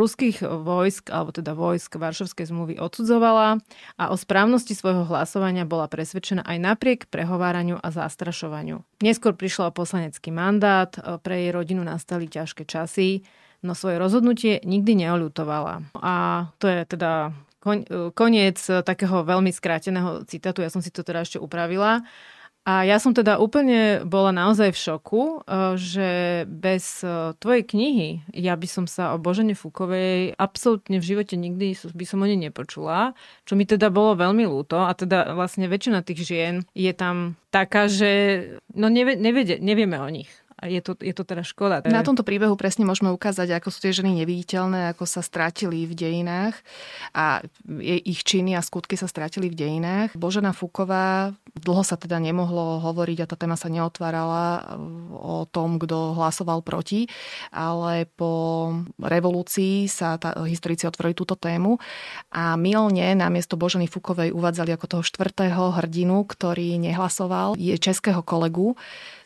ruských 0.00 0.40
vojsk, 0.40 1.12
alebo 1.12 1.28
teda 1.28 1.52
vojsk 1.52 1.92
Varšovskej 1.92 2.48
zmluvy 2.48 2.80
odsudzovala 2.80 3.60
a 4.00 4.04
o 4.08 4.16
správnosti 4.16 4.72
svojho 4.72 5.04
hlasovania 5.12 5.68
bola 5.68 5.84
presvedčená 5.84 6.40
aj 6.48 6.56
napriek 6.56 7.00
prehováraniu 7.12 7.76
a 7.76 7.92
zastrašovaniu. 7.92 8.80
Neskôr 9.04 9.36
prišla 9.36 9.76
poslanecký 9.76 10.32
mandát, 10.32 10.88
e, 10.96 11.20
pre 11.20 11.36
jej 11.36 11.52
rodinu 11.52 11.84
nastali 11.84 12.32
ťažké 12.32 12.64
časy, 12.64 13.28
no 13.60 13.76
svoje 13.76 14.00
rozhodnutie 14.00 14.64
nikdy 14.64 15.04
neolutovala. 15.04 15.84
A 16.00 16.48
to 16.56 16.64
je 16.64 16.88
teda 16.88 17.36
koniec 18.16 18.58
takého 18.84 19.22
veľmi 19.22 19.52
skráteného 19.52 20.24
citátu, 20.24 20.64
ja 20.64 20.72
som 20.72 20.80
si 20.80 20.88
to 20.88 21.04
teda 21.04 21.22
ešte 21.24 21.36
upravila. 21.36 22.02
A 22.68 22.84
ja 22.84 23.00
som 23.00 23.16
teda 23.16 23.40
úplne 23.40 24.04
bola 24.04 24.36
naozaj 24.36 24.76
v 24.76 24.82
šoku, 24.84 25.22
e, 25.24 25.36
že 25.80 26.10
bez 26.44 27.00
e, 27.00 27.32
tvojej 27.40 27.64
knihy 27.64 28.08
ja 28.36 28.52
by 28.52 28.68
som 28.68 28.84
sa 28.84 29.16
o 29.16 29.18
Božene 29.18 29.56
Fúkovej 29.56 30.36
absolútne 30.36 31.00
v 31.00 31.08
živote 31.08 31.40
nikdy 31.40 31.72
by 31.96 32.04
som 32.04 32.20
o 32.20 32.28
nej 32.28 32.36
nepočula, 32.36 33.16
čo 33.48 33.56
mi 33.56 33.64
teda 33.64 33.88
bolo 33.88 34.12
veľmi 34.12 34.44
ľúto 34.44 34.76
a 34.76 34.92
teda 34.92 35.32
vlastne 35.32 35.72
väčšina 35.72 36.04
tých 36.04 36.20
žien 36.20 36.54
je 36.76 36.92
tam 36.92 37.40
taká, 37.48 37.88
že 37.88 38.12
no 38.76 38.92
nevie, 38.92 39.16
nevie, 39.16 39.56
nevieme 39.56 39.96
o 39.96 40.08
nich 40.12 40.28
je 40.66 40.80
to, 40.84 40.92
je 41.00 41.14
to 41.16 41.24
teda 41.24 41.40
škoda. 41.40 41.80
Na 41.88 42.04
tomto 42.04 42.20
príbehu 42.20 42.52
presne 42.58 42.84
môžeme 42.84 43.08
ukázať, 43.08 43.56
ako 43.56 43.68
sú 43.72 43.78
tie 43.80 43.96
ženy 43.96 44.24
neviditeľné, 44.24 44.92
ako 44.92 45.08
sa 45.08 45.24
stratili 45.24 45.88
v 45.88 45.96
dejinách 45.96 46.56
a 47.16 47.40
ich 48.04 48.20
činy 48.20 48.52
a 48.56 48.64
skutky 48.64 49.00
sa 49.00 49.08
stratili 49.08 49.48
v 49.48 49.56
dejinách. 49.56 50.12
Božena 50.18 50.52
Fuková, 50.52 51.32
dlho 51.56 51.80
sa 51.80 51.96
teda 51.96 52.20
nemohlo 52.20 52.84
hovoriť 52.84 53.24
a 53.24 53.28
tá 53.28 53.36
téma 53.40 53.56
sa 53.56 53.72
neotvárala 53.72 54.76
o 55.16 55.48
tom, 55.48 55.80
kto 55.80 56.12
hlasoval 56.18 56.60
proti, 56.60 57.08
ale 57.48 58.04
po 58.04 58.72
revolúcii 59.00 59.88
sa 59.88 60.20
tá, 60.20 60.36
historici 60.44 60.84
otvorili 60.84 61.16
túto 61.16 61.36
tému 61.40 61.80
a 62.30 62.54
milne 62.60 63.16
namiesto 63.16 63.56
Boženy 63.56 63.88
Fukovej 63.88 64.32
uvádzali 64.34 64.76
ako 64.76 64.86
toho 64.98 65.02
štvrtého 65.04 65.72
hrdinu, 65.80 66.24
ktorý 66.28 66.76
nehlasoval, 66.76 67.56
je 67.56 67.74
českého 67.80 68.20
kolegu, 68.20 68.76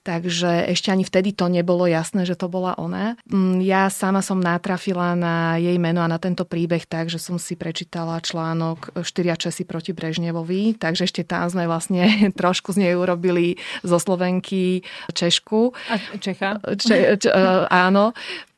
takže 0.05 0.69
ešte 0.69 0.93
ani 0.93 1.03
vtedy 1.03 1.33
to 1.33 1.49
nebolo 1.49 1.89
jasné, 1.89 2.29
že 2.29 2.37
to 2.37 2.53
bola 2.53 2.77
ona. 2.77 3.17
Mm, 3.33 3.65
ja 3.65 3.89
sama 3.89 4.21
som 4.21 4.39
natrafila 4.39 5.17
na 5.17 5.57
jej 5.57 5.81
meno 5.81 6.05
a 6.05 6.13
na 6.13 6.21
tento 6.21 6.45
príbeh 6.45 6.85
tak, 6.85 7.09
že 7.09 7.17
som 7.17 7.41
si 7.41 7.57
prečítala 7.57 8.21
článok 8.21 9.01
Štyria 9.01 9.41
Česi 9.41 9.65
proti 9.65 9.97
Brežnevovi, 9.97 10.77
takže 10.77 11.09
ešte 11.09 11.25
tam 11.25 11.49
sme 11.49 11.65
vlastne 11.65 12.05
trošku 12.41 12.77
z 12.77 12.85
nej 12.85 12.93
urobili 12.95 13.57
zo 13.81 13.97
Slovenky 13.97 14.85
Češku. 15.11 15.73
A 15.89 15.95
Čecha? 16.21 16.61
Če, 16.77 17.17
č, 17.17 17.33
áno 17.73 18.13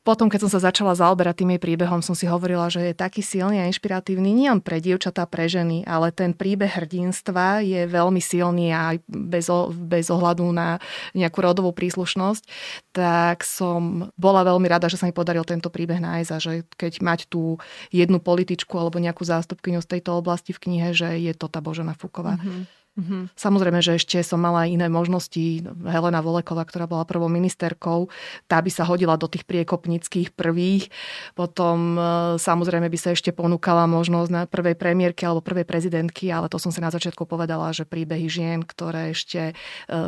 potom, 0.06 0.30
keď 0.30 0.46
som 0.46 0.50
sa 0.54 0.70
začala 0.70 0.94
zaoberať 0.94 1.42
tým 1.42 1.58
jej 1.58 1.60
príbehom, 1.60 1.98
som 1.98 2.14
si 2.14 2.30
hovorila, 2.30 2.70
že 2.70 2.94
je 2.94 2.94
taký 2.94 3.26
silný 3.26 3.58
a 3.58 3.66
inšpiratívny 3.66 4.30
nielen 4.30 4.62
pre 4.62 4.78
dievčatá, 4.78 5.26
pre 5.26 5.50
ženy, 5.50 5.82
ale 5.82 6.14
ten 6.14 6.30
príbeh 6.30 6.70
hrdinstva 6.70 7.66
je 7.66 7.90
veľmi 7.90 8.22
silný 8.22 8.70
aj 8.70 9.02
bez, 9.10 9.50
bez 9.74 10.06
ohľadu 10.06 10.46
na 10.54 10.78
nejakú 11.18 11.42
rodovú 11.42 11.74
príslušnosť, 11.74 12.46
tak 12.94 13.42
som 13.42 14.14
bola 14.14 14.46
veľmi 14.46 14.70
rada, 14.70 14.86
že 14.86 14.94
sa 14.94 15.10
mi 15.10 15.12
podaril 15.12 15.42
tento 15.42 15.66
príbeh 15.66 15.98
nájsť 15.98 16.30
a 16.30 16.38
že 16.38 16.62
keď 16.78 17.02
mať 17.02 17.20
tú 17.26 17.58
jednu 17.90 18.22
političku 18.22 18.78
alebo 18.78 19.02
nejakú 19.02 19.26
zástupkyňu 19.26 19.82
z 19.82 19.98
tejto 19.98 20.14
oblasti 20.14 20.54
v 20.54 20.62
knihe, 20.62 20.88
že 20.94 21.18
je 21.18 21.34
to 21.34 21.50
tá 21.50 21.58
Božena 21.58 21.98
Fuková. 21.98 22.38
Mm-hmm. 22.38 22.85
Mm-hmm. 22.96 23.36
Samozrejme, 23.36 23.84
že 23.84 24.00
ešte 24.00 24.24
som 24.24 24.40
mala 24.40 24.64
iné 24.64 24.88
možnosti. 24.88 25.60
Helena 25.84 26.24
Voleková, 26.24 26.64
ktorá 26.64 26.88
bola 26.88 27.04
prvou 27.04 27.28
ministerkou, 27.28 28.08
tá 28.48 28.56
by 28.56 28.72
sa 28.72 28.88
hodila 28.88 29.20
do 29.20 29.28
tých 29.28 29.44
priekopnických 29.44 30.32
prvých. 30.32 30.88
Potom 31.36 31.92
e, 31.92 32.00
samozrejme 32.40 32.88
by 32.88 32.96
sa 32.96 33.12
ešte 33.12 33.36
ponúkala 33.36 33.84
možnosť 33.84 34.30
na 34.32 34.42
prvej 34.48 34.80
premiérky 34.80 35.28
alebo 35.28 35.44
prvej 35.44 35.68
prezidentky, 35.68 36.32
ale 36.32 36.48
to 36.48 36.56
som 36.56 36.72
si 36.72 36.80
na 36.80 36.88
začiatku 36.88 37.28
povedala, 37.28 37.68
že 37.76 37.84
príbehy 37.84 38.32
žien, 38.32 38.64
ktoré 38.64 39.12
ešte 39.12 39.52
e, 39.52 39.54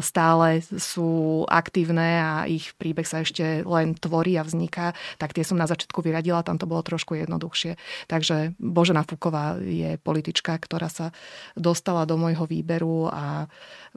stále 0.01 0.65
sú 0.65 1.45
aktívne 1.45 2.25
a 2.25 2.33
ich 2.49 2.73
príbeh 2.81 3.05
sa 3.05 3.21
ešte 3.21 3.69
len 3.69 4.01
tvorí 4.01 4.41
a 4.41 4.49
vzniká, 4.49 4.97
tak 5.21 5.37
tie 5.37 5.45
som 5.45 5.61
na 5.61 5.69
začiatku 5.69 6.01
vyradila, 6.01 6.41
tam 6.41 6.57
to 6.57 6.65
bolo 6.65 6.81
trošku 6.81 7.21
jednoduchšie. 7.21 7.77
Takže 8.09 8.57
Božena 8.57 9.05
Fuková 9.05 9.61
je 9.61 10.01
politička, 10.01 10.57
ktorá 10.57 10.89
sa 10.89 11.13
dostala 11.53 12.09
do 12.09 12.17
môjho 12.17 12.49
výberu 12.49 12.78
charakteru 12.79 13.11
a 13.11 13.47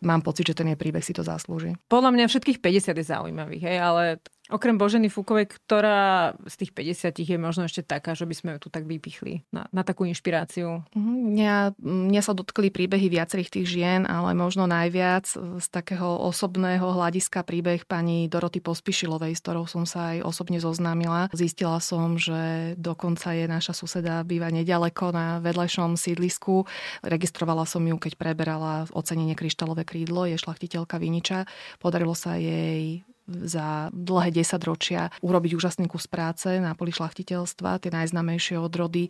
mám 0.02 0.22
pocit, 0.22 0.48
že 0.48 0.58
ten 0.58 0.74
jej 0.74 0.80
príbeh 0.80 1.04
si 1.06 1.14
to 1.14 1.22
zaslúži. 1.22 1.78
Podľa 1.88 2.12
mňa 2.12 2.26
všetkých 2.26 2.60
50 2.60 2.98
je 2.98 3.06
zaujímavých, 3.06 3.64
hej, 3.64 3.78
ale 3.78 4.04
Okrem 4.52 4.76
Boženy 4.76 5.08
Fúkovej, 5.08 5.48
ktorá 5.48 6.36
z 6.44 6.56
tých 6.60 6.72
50 6.76 7.24
je 7.24 7.38
možno 7.40 7.64
ešte 7.64 7.88
taká, 7.88 8.12
že 8.12 8.28
by 8.28 8.36
sme 8.36 8.50
ju 8.56 8.68
tu 8.68 8.70
tak 8.70 8.84
vypichli 8.84 9.48
na, 9.48 9.72
na 9.72 9.88
takú 9.88 10.04
inšpiráciu. 10.04 10.84
Mhm, 10.92 11.14
mňa, 11.32 11.56
mňa 11.80 12.22
sa 12.22 12.36
dotkli 12.36 12.68
príbehy 12.68 13.08
viacerých 13.08 13.48
tých 13.48 13.68
žien, 13.72 14.04
ale 14.04 14.36
možno 14.36 14.68
najviac 14.68 15.24
z 15.32 15.68
takého 15.72 16.20
osobného 16.28 16.84
hľadiska 16.84 17.48
príbeh 17.48 17.88
pani 17.88 18.28
Doroty 18.28 18.60
Pospišilovej, 18.60 19.40
s 19.40 19.44
ktorou 19.44 19.66
som 19.72 19.88
sa 19.88 20.16
aj 20.16 20.28
osobne 20.28 20.60
zoznámila. 20.60 21.32
Zistila 21.32 21.80
som, 21.80 22.20
že 22.20 22.76
dokonca 22.76 23.32
je 23.32 23.48
naša 23.48 23.72
suseda 23.72 24.20
býva 24.28 24.52
nedaleko 24.52 25.16
na 25.16 25.40
vedľajšom 25.40 25.96
sídlisku. 25.96 26.68
Registrovala 27.08 27.64
som 27.64 27.88
ju, 27.88 27.96
keď 27.96 28.20
preberala 28.20 28.84
ocenenie 28.92 29.40
Kryštálové 29.40 29.88
krídlo, 29.88 30.28
je 30.28 30.36
šlachtiteľka 30.36 31.00
Viniča. 31.00 31.48
Podarilo 31.80 32.12
sa 32.12 32.36
jej 32.36 33.08
za 33.48 33.90
dlhé 33.96 34.30
desaťročia 34.36 35.10
urobiť 35.24 35.52
úžasný 35.58 35.88
kus 35.88 36.06
práce 36.06 36.48
na 36.60 36.76
poli 36.78 36.94
šlachtiteľstva. 36.94 37.82
Tie 37.82 37.92
najznamejšie 37.92 38.60
odrody, 38.60 39.10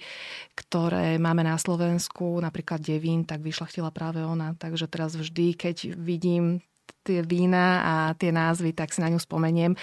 ktoré 0.56 1.18
máme 1.18 1.44
na 1.44 1.60
Slovensku, 1.60 2.40
napríklad 2.40 2.80
Devín, 2.82 3.28
tak 3.28 3.42
vyšlachtila 3.44 3.92
práve 3.92 4.24
ona. 4.24 4.56
Takže 4.56 4.88
teraz 4.88 5.18
vždy, 5.18 5.58
keď 5.58 5.98
vidím 5.98 6.64
tie 7.02 7.26
vína 7.26 7.82
a 7.82 7.94
tie 8.14 8.30
názvy, 8.30 8.76
tak 8.76 8.94
si 8.94 9.02
na 9.02 9.10
ňu 9.10 9.18
spomeniem. 9.18 9.74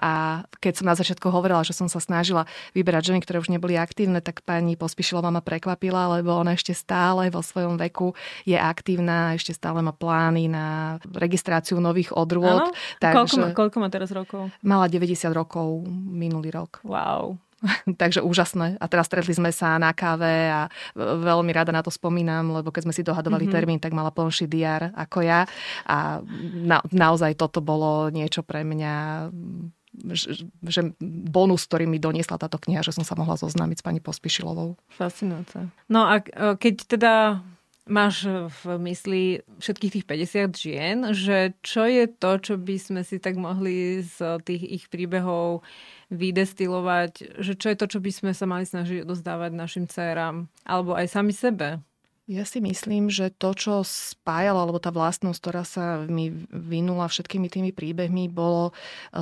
A 0.00 0.44
keď 0.58 0.82
som 0.82 0.86
na 0.90 0.96
začiatku 0.98 1.30
hovorila, 1.30 1.62
že 1.62 1.76
som 1.76 1.86
sa 1.86 2.02
snažila 2.02 2.44
vyberať 2.74 3.14
ženy, 3.14 3.20
ktoré 3.22 3.38
už 3.40 3.52
neboli 3.52 3.78
aktívne, 3.78 4.18
tak 4.18 4.42
pani 4.42 4.74
Pospišilová 4.74 5.30
ma 5.30 5.42
prekvapila, 5.44 6.18
lebo 6.18 6.34
ona 6.34 6.58
ešte 6.58 6.74
stále 6.74 7.30
vo 7.30 7.40
svojom 7.40 7.78
veku 7.78 8.12
je 8.42 8.58
aktívna, 8.58 9.38
ešte 9.38 9.54
stále 9.54 9.84
má 9.84 9.94
plány 9.94 10.50
na 10.50 10.98
registráciu 11.14 11.78
nových 11.78 12.10
odrôd. 12.16 12.74
Takže 12.98 13.54
koľko, 13.54 13.56
koľko 13.56 13.76
má 13.78 13.88
teraz 13.88 14.10
rokov? 14.10 14.50
Mala 14.64 14.90
90 14.90 15.30
rokov 15.30 15.86
minulý 15.90 16.50
rok. 16.50 16.82
Wow. 16.82 17.38
Takže 18.02 18.20
úžasné. 18.20 18.76
A 18.78 18.84
teraz 18.86 19.08
stretli 19.08 19.34
sme 19.34 19.50
sa 19.50 19.80
na 19.80 19.90
káve 19.96 20.50
a 20.50 20.68
veľmi 20.98 21.50
rada 21.50 21.72
na 21.72 21.80
to 21.80 21.90
spomínam, 21.90 22.52
lebo 22.52 22.70
keď 22.70 22.88
sme 22.90 22.96
si 22.96 23.02
dohadovali 23.06 23.48
mm-hmm. 23.48 23.56
termín, 23.56 23.80
tak 23.80 23.96
mala 23.96 24.12
plnší 24.12 24.46
diar 24.46 24.92
ako 24.94 25.24
ja. 25.24 25.48
A 25.88 26.20
na, 26.54 26.84
naozaj 26.92 27.36
toto 27.36 27.64
bolo 27.64 28.08
niečo 28.12 28.44
pre 28.44 28.62
mňa 28.62 29.28
že 30.66 30.90
bonus, 31.30 31.70
ktorý 31.70 31.86
mi 31.86 32.02
doniesla 32.02 32.34
táto 32.34 32.58
kniha, 32.58 32.82
že 32.82 32.90
som 32.90 33.06
sa 33.06 33.14
mohla 33.14 33.38
zoznámiť 33.38 33.78
s 33.78 33.86
pani 33.86 34.00
Pospišilovou. 34.02 34.74
Fascinujúce. 34.90 35.70
No 35.86 36.10
a 36.10 36.18
keď 36.58 36.74
teda 36.98 37.12
máš 37.84 38.24
v 38.62 38.62
mysli 38.80 39.22
všetkých 39.60 39.92
tých 39.92 40.06
50 40.08 40.56
žien, 40.56 40.98
že 41.12 41.52
čo 41.60 41.84
je 41.84 42.08
to, 42.08 42.40
čo 42.40 42.54
by 42.56 42.76
sme 42.80 43.00
si 43.04 43.20
tak 43.20 43.36
mohli 43.36 44.00
z 44.00 44.40
tých 44.44 44.62
ich 44.64 44.84
príbehov 44.88 45.60
vydestilovať, 46.08 47.40
že 47.44 47.52
čo 47.56 47.66
je 47.72 47.76
to, 47.76 47.86
čo 47.88 47.98
by 48.00 48.10
sme 48.12 48.32
sa 48.32 48.48
mali 48.48 48.64
snažiť 48.64 49.04
odozdávať 49.04 49.52
našim 49.52 49.84
dcerám 49.84 50.48
alebo 50.64 50.96
aj 50.96 51.12
sami 51.12 51.36
sebe. 51.36 51.84
Ja 52.24 52.48
si 52.48 52.56
myslím, 52.64 53.12
že 53.12 53.28
to, 53.28 53.52
čo 53.52 53.84
spájalo, 53.84 54.64
alebo 54.64 54.80
tá 54.80 54.88
vlastnosť, 54.88 55.38
ktorá 55.44 55.60
sa 55.60 56.08
mi 56.08 56.32
vynula 56.48 57.04
všetkými 57.04 57.52
tými 57.52 57.68
príbehmi, 57.76 58.32
bolo 58.32 58.72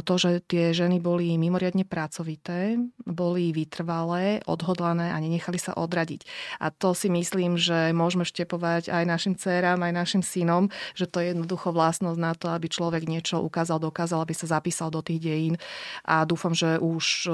to, 0.07 0.15
že 0.23 0.39
tie 0.47 0.71
ženy 0.71 1.03
boli 1.03 1.35
mimoriadne 1.35 1.83
pracovité, 1.83 2.79
boli 3.03 3.51
vytrvalé, 3.51 4.47
odhodlané 4.47 5.11
a 5.11 5.19
nenechali 5.19 5.59
sa 5.59 5.75
odradiť. 5.75 6.23
A 6.63 6.71
to 6.71 6.95
si 6.95 7.11
myslím, 7.11 7.59
že 7.59 7.91
môžeme 7.91 8.23
štepovať 8.23 8.95
aj 8.95 9.03
našim 9.03 9.35
dcerám, 9.35 9.83
aj 9.83 9.99
našim 9.99 10.23
synom, 10.23 10.71
že 10.95 11.11
to 11.11 11.19
je 11.19 11.35
jednoducho 11.35 11.75
vlastnosť 11.75 12.21
na 12.23 12.39
to, 12.39 12.55
aby 12.55 12.71
človek 12.71 13.11
niečo 13.11 13.43
ukázal, 13.43 13.83
dokázal, 13.83 14.23
aby 14.23 14.35
sa 14.39 14.47
zapísal 14.47 14.95
do 14.95 15.03
tých 15.03 15.19
dejín. 15.19 15.59
A 16.07 16.23
dúfam, 16.23 16.55
že 16.55 16.79
už 16.79 17.27
e, 17.27 17.31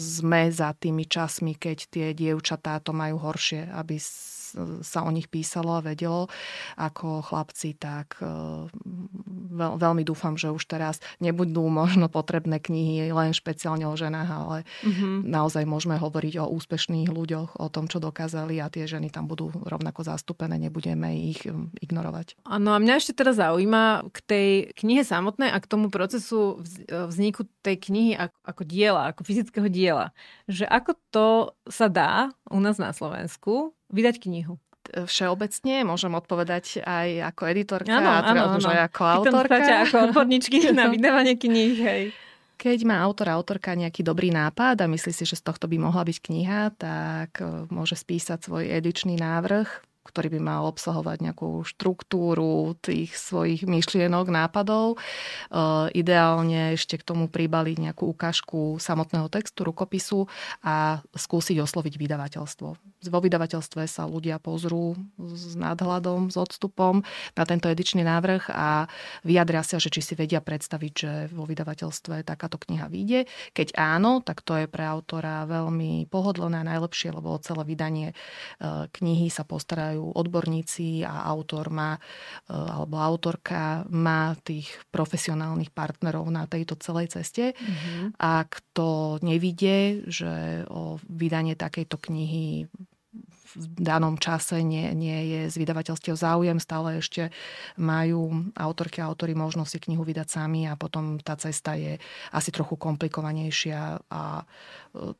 sme 0.00 0.48
za 0.48 0.72
tými 0.72 1.04
časmi, 1.04 1.60
keď 1.60 1.92
tie 1.92 2.06
dievčatá 2.16 2.80
to 2.80 2.96
majú 2.96 3.20
horšie, 3.20 3.68
aby 3.76 4.00
sa 4.82 5.06
o 5.06 5.10
nich 5.10 5.30
písalo 5.30 5.78
a 5.78 5.84
vedelo 5.84 6.26
ako 6.76 7.22
chlapci, 7.24 7.76
tak 7.76 8.18
e, 8.20 8.26
veľ, 9.50 9.78
veľmi 9.78 10.02
dúfam, 10.06 10.34
že 10.34 10.50
už 10.50 10.64
teraz 10.66 10.98
nebudú 11.18 11.66
možno 11.70 12.06
potrebné 12.10 12.62
knihy 12.62 13.10
len 13.10 13.34
špeciálne 13.34 13.86
o 13.86 13.94
ženách, 13.94 14.30
ale 14.30 14.58
mm-hmm. 14.86 15.26
naozaj 15.26 15.64
môžeme 15.66 15.96
hovoriť 15.98 16.34
o 16.42 16.50
úspešných 16.50 17.10
ľuďoch, 17.10 17.58
o 17.58 17.68
tom, 17.72 17.86
čo 17.86 18.02
dokázali 18.02 18.58
a 18.58 18.72
tie 18.72 18.86
ženy 18.86 19.10
tam 19.10 19.26
budú 19.30 19.50
rovnako 19.52 20.06
zastúpené, 20.06 20.56
nebudeme 20.58 21.12
ich 21.14 21.42
ignorovať. 21.80 22.40
Áno 22.46 22.74
a 22.74 22.78
mňa 22.78 22.94
ešte 22.98 23.16
teraz 23.16 23.38
zaujíma 23.38 24.10
k 24.10 24.18
tej 24.24 24.48
knihe 24.78 25.02
samotnej 25.02 25.50
a 25.50 25.58
k 25.58 25.70
tomu 25.70 25.88
procesu 25.92 26.60
e, 26.86 27.06
vzniku 27.06 27.46
tej 27.60 27.76
knihy 27.90 28.12
ako, 28.16 28.36
ako 28.46 28.62
diela, 28.64 29.02
ako 29.10 29.20
fyzického 29.26 29.68
diela. 29.68 30.12
Že 30.46 30.64
ako 30.66 30.92
to 31.10 31.28
sa 31.68 31.86
dá 31.90 32.32
u 32.48 32.58
nás 32.58 32.76
na 32.76 32.90
Slovensku 32.90 33.74
vydať 33.90 34.16
knihu? 34.22 34.58
všeobecne, 34.90 35.86
môžem 35.86 36.10
odpovedať 36.18 36.82
aj 36.82 37.08
ako 37.34 37.42
editorka 37.46 37.94
ano, 37.94 38.10
a 38.10 38.18
teda 38.26 38.42
už 38.58 38.64
aj 38.66 38.80
ako 38.90 39.02
autorka. 39.06 39.62
ako 39.86 39.96
odborníčky 40.10 40.66
na 40.74 40.90
vydávanie 40.90 41.38
kníh, 41.38 41.78
hej. 41.78 42.04
Keď 42.60 42.84
má 42.84 43.00
autor 43.00 43.32
autorka 43.32 43.72
nejaký 43.72 44.04
dobrý 44.04 44.28
nápad 44.28 44.84
a 44.84 44.90
myslí 44.90 45.12
si, 45.16 45.24
že 45.24 45.40
z 45.40 45.46
tohto 45.48 45.64
by 45.64 45.80
mohla 45.80 46.04
byť 46.04 46.18
kniha, 46.20 46.62
tak 46.76 47.40
e, 47.40 47.64
môže 47.72 47.96
spísať 47.96 48.36
svoj 48.44 48.68
edičný 48.68 49.16
návrh, 49.16 49.68
ktorý 50.10 50.36
by 50.36 50.40
mal 50.42 50.62
obsahovať 50.66 51.30
nejakú 51.30 51.62
štruktúru 51.62 52.74
tých 52.82 53.14
svojich 53.14 53.62
myšlienok, 53.64 54.26
nápadov. 54.26 54.98
Ideálne 55.94 56.74
ešte 56.74 56.98
k 56.98 57.06
tomu 57.06 57.30
pribaliť 57.30 57.76
nejakú 57.90 58.10
ukážku 58.10 58.82
samotného 58.82 59.30
textu, 59.30 59.62
rukopisu 59.62 60.26
a 60.66 61.00
skúsiť 61.14 61.62
osloviť 61.62 61.94
vydavateľstvo. 61.94 62.68
Vo 63.00 63.20
vydavateľstve 63.24 63.88
sa 63.88 64.04
ľudia 64.04 64.36
pozrú 64.36 64.98
s 65.16 65.56
nadhľadom, 65.56 66.28
s 66.28 66.36
odstupom 66.36 67.00
na 67.32 67.44
tento 67.48 67.70
edičný 67.70 68.04
návrh 68.04 68.52
a 68.52 68.90
vyjadria 69.24 69.64
sa, 69.64 69.80
že 69.80 69.88
či 69.88 70.04
si 70.04 70.14
vedia 70.18 70.42
predstaviť, 70.44 70.92
že 70.92 71.12
vo 71.32 71.48
vydavateľstve 71.48 72.26
takáto 72.26 72.60
kniha 72.60 72.90
vyjde. 72.90 73.24
Keď 73.56 73.78
áno, 73.78 74.20
tak 74.20 74.44
to 74.44 74.56
je 74.60 74.66
pre 74.68 74.84
autora 74.84 75.48
veľmi 75.48 76.10
pohodlné 76.10 76.60
a 76.60 76.68
najlepšie, 76.76 77.14
lebo 77.14 77.40
celé 77.40 77.62
vydanie 77.64 78.08
e, 78.10 78.14
knihy 78.90 79.32
sa 79.32 79.46
postarajú 79.46 79.99
odborníci 80.00 81.04
a 81.04 81.28
autor 81.28 81.68
má, 81.68 81.96
e, 81.96 82.00
alebo 82.52 82.96
autorka 82.96 83.84
má 83.92 84.32
tých 84.40 84.68
profesionálnych 84.88 85.70
partnerov 85.70 86.24
na 86.32 86.48
tejto 86.48 86.80
celej 86.80 87.20
ceste. 87.20 87.52
Mm-hmm. 87.52 88.16
Ak 88.16 88.64
to 88.72 89.20
nevidie, 89.20 90.04
že 90.08 90.64
o 90.72 90.96
vydanie 91.04 91.54
takejto 91.54 92.00
knihy 92.00 92.70
v 93.50 93.66
danom 93.74 94.14
čase 94.14 94.62
nie, 94.62 94.94
nie 94.94 95.18
je 95.26 95.40
z 95.50 95.54
vydavateľstiev 95.58 96.14
záujem, 96.14 96.62
stále 96.62 97.02
ešte 97.02 97.34
majú 97.74 98.50
autorky 98.54 99.02
a 99.02 99.10
autory 99.10 99.34
možnosť 99.34 99.70
si 99.70 99.78
knihu 99.90 100.06
vydať 100.06 100.28
sami 100.30 100.70
a 100.70 100.78
potom 100.78 101.18
tá 101.18 101.34
cesta 101.34 101.74
je 101.74 101.98
asi 102.30 102.50
trochu 102.54 102.78
komplikovanejšia 102.78 104.06
a 104.06 104.22
e, 104.38 104.44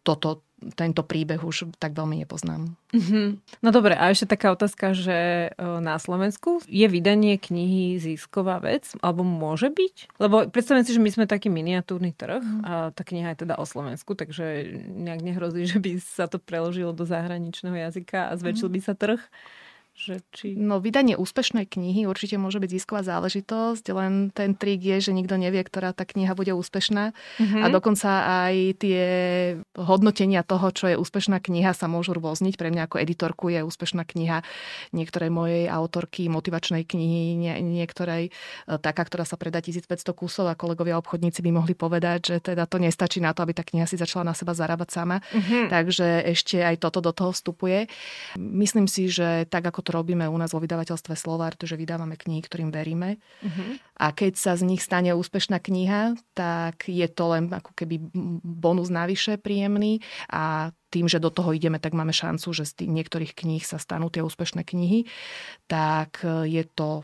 toto 0.06 0.46
tento 0.76 1.00
príbeh 1.02 1.40
už 1.40 1.72
tak 1.80 1.96
veľmi 1.96 2.20
nepoznám. 2.20 2.76
Mm-hmm. 2.92 3.26
No 3.64 3.68
dobre, 3.72 3.96
a 3.96 4.12
ešte 4.12 4.36
taká 4.36 4.52
otázka, 4.52 4.92
že 4.92 5.50
e, 5.50 5.66
na 5.80 5.96
Slovensku 5.96 6.60
je 6.68 6.84
vydanie 6.84 7.40
knihy 7.40 7.96
zisková 7.96 8.60
vec? 8.60 8.92
Alebo 9.00 9.24
môže 9.24 9.72
byť? 9.72 10.20
Lebo 10.20 10.44
predstavím 10.52 10.84
si, 10.84 10.92
že 10.92 11.02
my 11.02 11.10
sme 11.10 11.24
taký 11.24 11.48
miniatúrny 11.48 12.12
trh 12.12 12.42
mm. 12.42 12.62
a 12.66 12.72
tá 12.92 13.02
kniha 13.06 13.32
je 13.32 13.48
teda 13.48 13.56
o 13.56 13.64
Slovensku, 13.64 14.12
takže 14.12 14.76
nejak 14.90 15.22
nehrozí, 15.24 15.64
že 15.72 15.78
by 15.80 15.96
sa 16.00 16.28
to 16.28 16.36
preložilo 16.36 16.92
do 16.92 17.08
zahraničného 17.08 17.76
jazyka 17.88 18.28
a 18.28 18.36
zväčšil 18.36 18.68
mm. 18.68 18.74
by 18.74 18.80
sa 18.84 18.94
trh. 18.98 19.20
Že 20.00 20.14
či... 20.32 20.46
No 20.56 20.80
vydanie 20.80 21.12
úspešnej 21.12 21.68
knihy 21.68 22.08
určite 22.08 22.40
môže 22.40 22.56
byť 22.56 22.70
zisková 22.72 23.04
záležitosť, 23.04 23.84
len 23.92 24.32
ten 24.32 24.56
trik 24.56 24.80
je, 24.80 24.96
že 24.96 25.12
nikto 25.12 25.36
nevie, 25.36 25.60
ktorá 25.60 25.92
tá 25.92 26.08
kniha 26.08 26.32
bude 26.32 26.56
úspešná 26.56 27.12
mm-hmm. 27.12 27.60
a 27.60 27.66
dokonca 27.68 28.08
aj 28.48 28.80
tie 28.80 29.04
hodnotenia 29.76 30.40
toho, 30.40 30.72
čo 30.72 30.88
je 30.88 30.96
úspešná 30.96 31.44
kniha 31.44 31.76
sa 31.76 31.84
môžu 31.84 32.16
rôzniť. 32.16 32.56
Pre 32.56 32.72
mňa 32.72 32.88
ako 32.88 32.96
editorku 32.96 33.52
je 33.52 33.60
úspešná 33.60 34.08
kniha 34.08 34.40
niektorej 34.96 35.28
mojej 35.28 35.68
autorky 35.68 36.32
motivačnej 36.32 36.88
knihy, 36.88 37.36
nie, 37.36 37.52
niektorej 37.60 38.32
e, 38.32 38.80
taká, 38.80 39.04
ktorá 39.04 39.28
sa 39.28 39.36
predá 39.36 39.60
1500 39.60 40.16
kusov 40.16 40.48
a 40.48 40.56
kolegovia 40.56 40.96
obchodníci 40.96 41.44
by 41.44 41.52
mohli 41.52 41.76
povedať, 41.76 42.18
že 42.24 42.36
teda 42.40 42.64
to 42.64 42.80
nestačí 42.80 43.20
na 43.20 43.36
to, 43.36 43.44
aby 43.44 43.52
tá 43.52 43.68
kniha 43.68 43.84
si 43.84 44.00
začala 44.00 44.32
na 44.32 44.34
seba 44.34 44.56
zarábať 44.56 44.88
sama. 44.96 45.20
Mm-hmm. 45.20 45.68
Takže 45.68 46.08
ešte 46.24 46.64
aj 46.64 46.80
toto 46.80 47.04
do 47.04 47.12
toho 47.12 47.36
vstupuje. 47.36 47.84
Myslím 48.40 48.88
si, 48.88 49.12
že 49.12 49.44
tak 49.44 49.68
ako 49.68 49.84
to 49.84 49.89
to 49.90 49.98
robíme 49.98 50.22
u 50.30 50.38
nás 50.38 50.54
vo 50.54 50.62
vydavateľstve 50.62 51.18
Slovart, 51.18 51.58
že 51.58 51.74
vydávame 51.74 52.14
knihy, 52.14 52.46
ktorým 52.46 52.70
veríme. 52.70 53.18
Uh-huh. 53.42 53.74
A 53.98 54.14
keď 54.14 54.38
sa 54.38 54.54
z 54.54 54.62
nich 54.62 54.86
stane 54.86 55.10
úspešná 55.18 55.58
kniha, 55.58 56.14
tak 56.38 56.86
je 56.86 57.10
to 57.10 57.34
len 57.34 57.50
ako 57.50 57.74
keby 57.74 57.98
bonus 58.46 58.86
navyše 58.86 59.34
príjemný 59.34 59.98
a 60.30 60.70
tým, 60.94 61.10
že 61.10 61.18
do 61.18 61.34
toho 61.34 61.50
ideme, 61.50 61.82
tak 61.82 61.90
máme 61.90 62.14
šancu, 62.14 62.54
že 62.54 62.70
z 62.70 62.86
tých 62.86 62.90
niektorých 62.94 63.32
kníh 63.34 63.66
sa 63.66 63.82
stanú 63.82 64.14
tie 64.14 64.22
úspešné 64.22 64.62
knihy, 64.62 65.10
tak 65.66 66.22
e, 66.22 66.50
je 66.50 66.66
to 66.66 67.02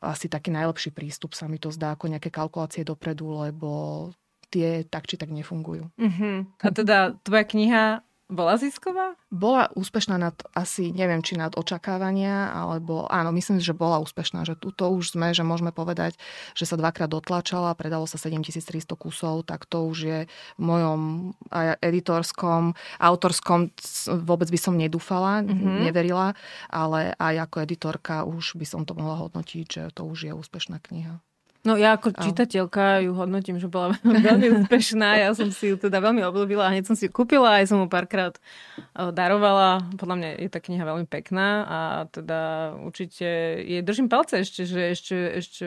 asi 0.00 0.28
taký 0.28 0.52
najlepší 0.52 0.92
prístup, 0.92 1.36
sa 1.36 1.44
mi 1.48 1.56
to 1.60 1.68
zdá, 1.72 1.96
ako 1.96 2.08
nejaké 2.08 2.32
kalkulácie 2.32 2.84
dopredu, 2.84 3.48
lebo 3.48 4.08
tie 4.48 4.84
tak 4.84 5.08
či 5.08 5.16
tak 5.16 5.32
nefungujú. 5.32 5.88
Uh-huh. 5.96 6.48
A 6.60 6.68
teda 6.68 7.16
tvoja 7.24 7.44
kniha 7.48 7.84
bola 8.30 8.54
zisková? 8.56 9.18
Bola 9.28 9.68
úspešná 9.74 10.16
nad 10.16 10.36
asi, 10.54 10.94
neviem, 10.94 11.20
či 11.20 11.34
nad 11.34 11.58
očakávania, 11.58 12.54
alebo 12.54 13.10
áno, 13.10 13.34
myslím, 13.34 13.58
že 13.58 13.74
bola 13.74 13.98
úspešná, 14.00 14.46
že 14.46 14.54
tuto 14.54 14.88
už 14.88 15.18
sme, 15.18 15.34
že 15.34 15.42
môžeme 15.42 15.74
povedať, 15.74 16.14
že 16.54 16.64
sa 16.64 16.78
dvakrát 16.78 17.10
dotlačala, 17.10 17.74
predalo 17.74 18.06
sa 18.06 18.16
7300 18.16 18.94
kusov, 18.94 19.42
tak 19.44 19.66
to 19.66 19.84
už 19.84 19.98
je 19.98 20.20
v 20.56 20.62
mojom 20.62 21.34
editorskom, 21.82 22.78
autorskom 23.02 23.74
vôbec 24.22 24.46
by 24.48 24.58
som 24.58 24.78
nedúfala, 24.78 25.42
mm-hmm. 25.42 25.90
neverila, 25.90 26.38
ale 26.70 27.18
aj 27.18 27.50
ako 27.50 27.56
editorka 27.66 28.22
už 28.22 28.54
by 28.54 28.64
som 28.64 28.86
to 28.86 28.94
mohla 28.94 29.18
hodnotiť, 29.26 29.66
že 29.66 29.82
to 29.92 30.06
už 30.06 30.30
je 30.30 30.32
úspešná 30.32 30.78
kniha. 30.78 31.18
No 31.60 31.76
ja 31.76 32.00
ako 32.00 32.16
čitateľka 32.16 33.04
ju 33.04 33.12
hodnotím, 33.12 33.60
že 33.60 33.68
bola 33.68 33.92
veľmi 34.28 34.64
úspešná. 34.64 35.20
Ja 35.20 35.36
som 35.36 35.52
si 35.52 35.72
ju 35.72 35.76
teda 35.76 36.00
veľmi 36.00 36.24
obľúbila 36.24 36.68
a 36.68 36.72
hneď 36.72 36.88
som 36.88 36.96
si 36.96 37.08
ju 37.08 37.12
kúpila 37.12 37.60
aj 37.60 37.68
som 37.68 37.84
mu 37.84 37.88
párkrát 37.92 38.32
eh, 38.32 39.12
darovala. 39.12 39.84
Podľa 40.00 40.16
mňa 40.16 40.28
je 40.40 40.48
tá 40.48 40.60
kniha 40.64 40.84
veľmi 40.88 41.04
pekná 41.04 41.48
a 41.68 41.78
teda 42.08 42.40
určite 42.80 43.60
jej 43.60 43.82
držím 43.84 44.08
palce 44.08 44.40
ešte, 44.40 44.64
že 44.64 44.80
ešte, 44.96 45.16
ešte 45.36 45.64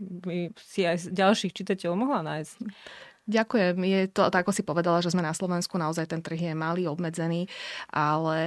by 0.00 0.52
si 0.56 0.84
aj 0.84 1.12
ďalších 1.12 1.52
čitateľov 1.52 1.96
mohla 1.96 2.20
nájsť. 2.24 2.56
Ďakujem. 3.28 3.76
Je 3.84 4.00
to, 4.08 4.32
tak 4.32 4.48
ako 4.48 4.56
si 4.56 4.64
povedala, 4.64 5.04
že 5.04 5.12
sme 5.12 5.20
na 5.20 5.36
Slovensku, 5.36 5.76
naozaj 5.76 6.08
ten 6.08 6.24
trh 6.24 6.48
je 6.48 6.54
malý, 6.56 6.88
obmedzený, 6.88 7.44
ale 7.92 8.40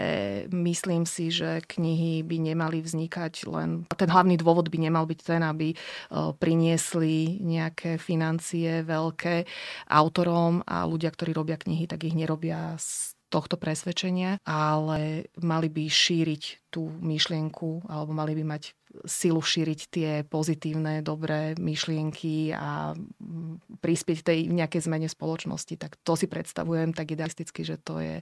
myslím 0.49 1.05
si, 1.05 1.29
že 1.29 1.61
knihy 1.61 2.25
by 2.25 2.37
nemali 2.41 2.81
vznikať 2.81 3.45
len... 3.45 3.85
Ten 3.93 4.09
hlavný 4.09 4.41
dôvod 4.41 4.73
by 4.73 4.81
nemal 4.81 5.05
byť 5.05 5.19
ten, 5.21 5.45
aby 5.45 5.69
e, 5.69 5.75
priniesli 6.33 7.37
nejaké 7.45 8.01
financie 8.01 8.81
veľké 8.81 9.45
autorom 9.85 10.65
a 10.65 10.89
ľudia, 10.89 11.13
ktorí 11.13 11.29
robia 11.37 11.61
knihy, 11.61 11.85
tak 11.85 12.01
ich 12.01 12.17
nerobia 12.17 12.73
z 12.81 13.13
tohto 13.31 13.55
presvedčenia, 13.55 14.41
ale 14.43 15.31
mali 15.39 15.71
by 15.71 15.87
šíriť 15.87 16.73
tú 16.73 16.89
myšlienku 16.89 17.87
alebo 17.87 18.11
mali 18.11 18.35
by 18.35 18.43
mať 18.43 18.75
silu 19.07 19.41
šíriť 19.41 19.79
tie 19.87 20.09
pozitívne, 20.27 21.01
dobré 21.01 21.55
myšlienky 21.57 22.53
a 22.53 22.93
prispieť 23.81 24.17
tej 24.21 24.39
nejakej 24.51 24.87
zmene 24.87 25.07
spoločnosti. 25.07 25.75
Tak 25.79 25.97
to 26.03 26.13
si 26.19 26.27
predstavujem 26.27 26.93
tak 26.93 27.15
idealisticky, 27.15 27.63
že 27.63 27.79
to 27.79 28.03
je 28.03 28.15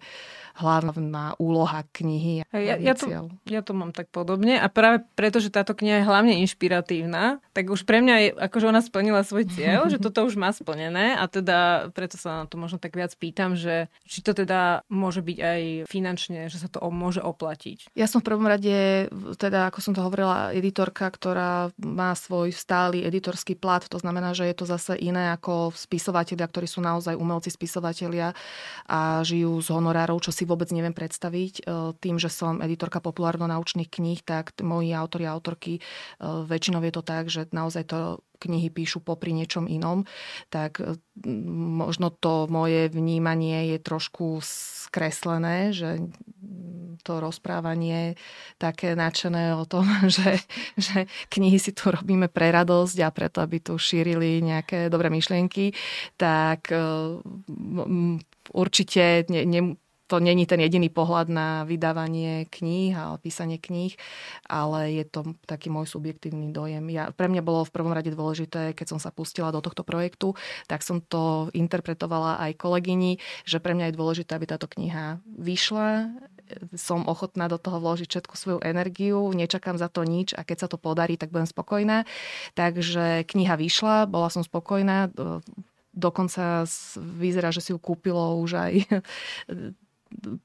hlavná 0.61 1.35
úloha 1.41 1.83
knihy. 1.91 2.45
A 2.49 2.55
ja, 2.61 2.75
ja, 2.77 2.93
to, 2.93 3.31
ja 3.49 3.61
to 3.65 3.71
mám 3.73 3.91
tak 3.91 4.07
podobne 4.13 4.57
a 4.57 4.67
práve 4.69 5.03
preto, 5.17 5.41
že 5.41 5.53
táto 5.53 5.73
kniha 5.73 6.03
je 6.03 6.09
hlavne 6.09 6.33
inšpiratívna, 6.45 7.41
tak 7.53 7.69
už 7.73 7.83
pre 7.83 7.99
mňa 7.99 8.15
je, 8.21 8.29
akože 8.37 8.65
ona 8.69 8.81
splnila 8.83 9.21
svoj 9.25 9.49
cieľ, 9.49 9.89
že 9.89 9.99
toto 9.99 10.23
už 10.23 10.39
má 10.39 10.53
splnené 10.53 11.17
a 11.17 11.25
teda 11.27 11.89
preto 11.91 12.15
sa 12.15 12.43
na 12.43 12.45
to 12.45 12.55
možno 12.55 12.77
tak 12.77 12.95
viac 12.95 13.11
pýtam, 13.17 13.57
že 13.57 13.91
či 14.05 14.21
to 14.21 14.31
teda 14.31 14.85
môže 14.87 15.25
byť 15.25 15.37
aj 15.39 15.61
finančne, 15.89 16.47
že 16.47 16.61
sa 16.61 16.69
to 16.71 16.79
môže 16.91 17.19
oplatiť. 17.19 17.91
Ja 17.95 18.07
som 18.07 18.21
v 18.21 18.27
prvom 18.31 18.47
rade, 18.47 19.07
teda 19.39 19.71
ako 19.71 19.79
som 19.79 19.93
to 19.95 20.03
hovorila, 20.03 20.51
editorka, 20.59 21.07
ktorá 21.09 21.71
má 21.79 22.13
svoj 22.13 22.51
stály 22.51 23.07
editorský 23.07 23.55
plat, 23.55 23.81
to 23.87 23.97
znamená, 23.97 24.35
že 24.35 24.45
je 24.45 24.55
to 24.55 24.65
zase 24.67 24.99
iné 24.99 25.31
ako 25.33 25.71
spisovatelia, 25.73 26.45
ktorí 26.45 26.67
sú 26.67 26.83
naozaj 26.83 27.15
umelci 27.15 27.49
spisovatelia 27.49 28.35
a 28.85 29.23
žijú 29.25 29.57
z 29.63 29.69
honorárov, 29.71 30.19
čo 30.19 30.35
si 30.35 30.43
vôbec 30.43 30.69
neviem 30.75 30.93
predstaviť. 30.93 31.53
E, 31.59 31.95
tým, 31.97 32.21
že 32.21 32.29
som 32.29 32.59
editorka 32.59 32.99
populárno-naučných 32.99 33.89
kníh, 33.89 34.21
tak 34.21 34.53
moji 34.59 34.93
autori 34.93 35.25
a 35.25 35.33
autorky 35.33 35.79
e, 35.79 35.81
väčšinou 36.21 36.83
je 36.83 36.93
to 36.93 37.03
tak, 37.03 37.31
že 37.31 37.47
naozaj 37.49 37.83
to 37.89 38.21
knihy 38.39 38.71
píšu 38.71 39.03
popri 39.03 39.35
niečom 39.35 39.67
inom, 39.67 40.07
tak 40.47 40.79
e, 40.79 40.95
možno 41.75 42.09
to 42.09 42.47
moje 42.47 42.87
vnímanie 42.89 43.75
je 43.75 43.77
trošku 43.83 44.39
skreslené, 44.41 45.75
že 45.75 45.99
to 47.03 47.19
rozprávanie 47.19 48.19
také 48.59 48.95
nadšené 48.95 49.55
o 49.55 49.63
tom, 49.67 49.85
že, 50.15 50.39
že 50.79 51.05
knihy 51.29 51.59
si 51.59 51.75
tu 51.75 51.91
robíme 51.91 52.31
pre 52.31 52.49
radosť 52.55 52.97
a 53.03 53.09
preto, 53.11 53.43
aby 53.43 53.59
tu 53.59 53.75
šírili 53.75 54.39
nejaké 54.39 54.87
dobré 54.87 55.11
myšlienky, 55.11 55.75
tak 56.15 56.71
e, 56.71 56.79
určite 58.55 59.27
ne, 59.29 59.43
ne, 59.45 59.61
to 60.09 60.17
není 60.17 60.49
ten 60.49 60.57
jediný 60.57 60.89
pohľad 60.89 61.29
na 61.29 61.61
vydávanie 61.69 62.49
kníh 62.49 62.97
a 62.97 63.13
písanie 63.21 63.61
kníh, 63.61 63.93
ale 64.49 64.97
je 64.97 65.05
to 65.05 65.37
taký 65.45 65.69
môj 65.69 65.85
subjektívny 65.85 66.49
dojem. 66.49 66.89
Ja, 66.89 67.13
pre 67.13 67.29
mňa 67.29 67.45
bolo 67.45 67.61
v 67.61 67.73
prvom 67.77 67.93
rade 67.93 68.09
dôležité, 68.09 68.73
keď 68.73 68.97
som 68.97 68.99
sa 68.99 69.13
pustila 69.13 69.53
do 69.53 69.61
tohto 69.61 69.85
projektu, 69.85 70.33
tak 70.65 70.81
som 70.81 70.97
to 71.05 71.53
interpretovala 71.53 72.41
aj 72.41 72.57
kolegyni, 72.57 73.21
že 73.45 73.61
pre 73.61 73.77
mňa 73.77 73.93
je 73.93 73.97
dôležité, 74.01 74.33
aby 74.33 74.49
táto 74.49 74.65
kniha 74.65 75.21
vyšla, 75.37 76.09
som 76.73 77.05
ochotná 77.05 77.45
do 77.45 77.61
toho 77.61 77.77
vložiť 77.77 78.09
všetku 78.09 78.33
svoju 78.33 78.59
energiu, 78.65 79.29
nečakám 79.29 79.77
za 79.77 79.85
to 79.85 80.01
nič 80.01 80.33
a 80.33 80.41
keď 80.41 80.65
sa 80.65 80.67
to 80.73 80.81
podarí, 80.81 81.13
tak 81.13 81.29
budem 81.29 81.45
spokojná. 81.45 82.09
Takže 82.57 83.29
kniha 83.29 83.53
vyšla, 83.53 84.09
bola 84.09 84.33
som 84.33 84.41
spokojná, 84.41 85.13
dokonca 85.93 86.65
vyzerá, 86.97 87.53
že 87.53 87.61
si 87.61 87.69
ju 87.69 87.77
kúpilo 87.77 88.41
už 88.41 88.51
aj 88.57 88.73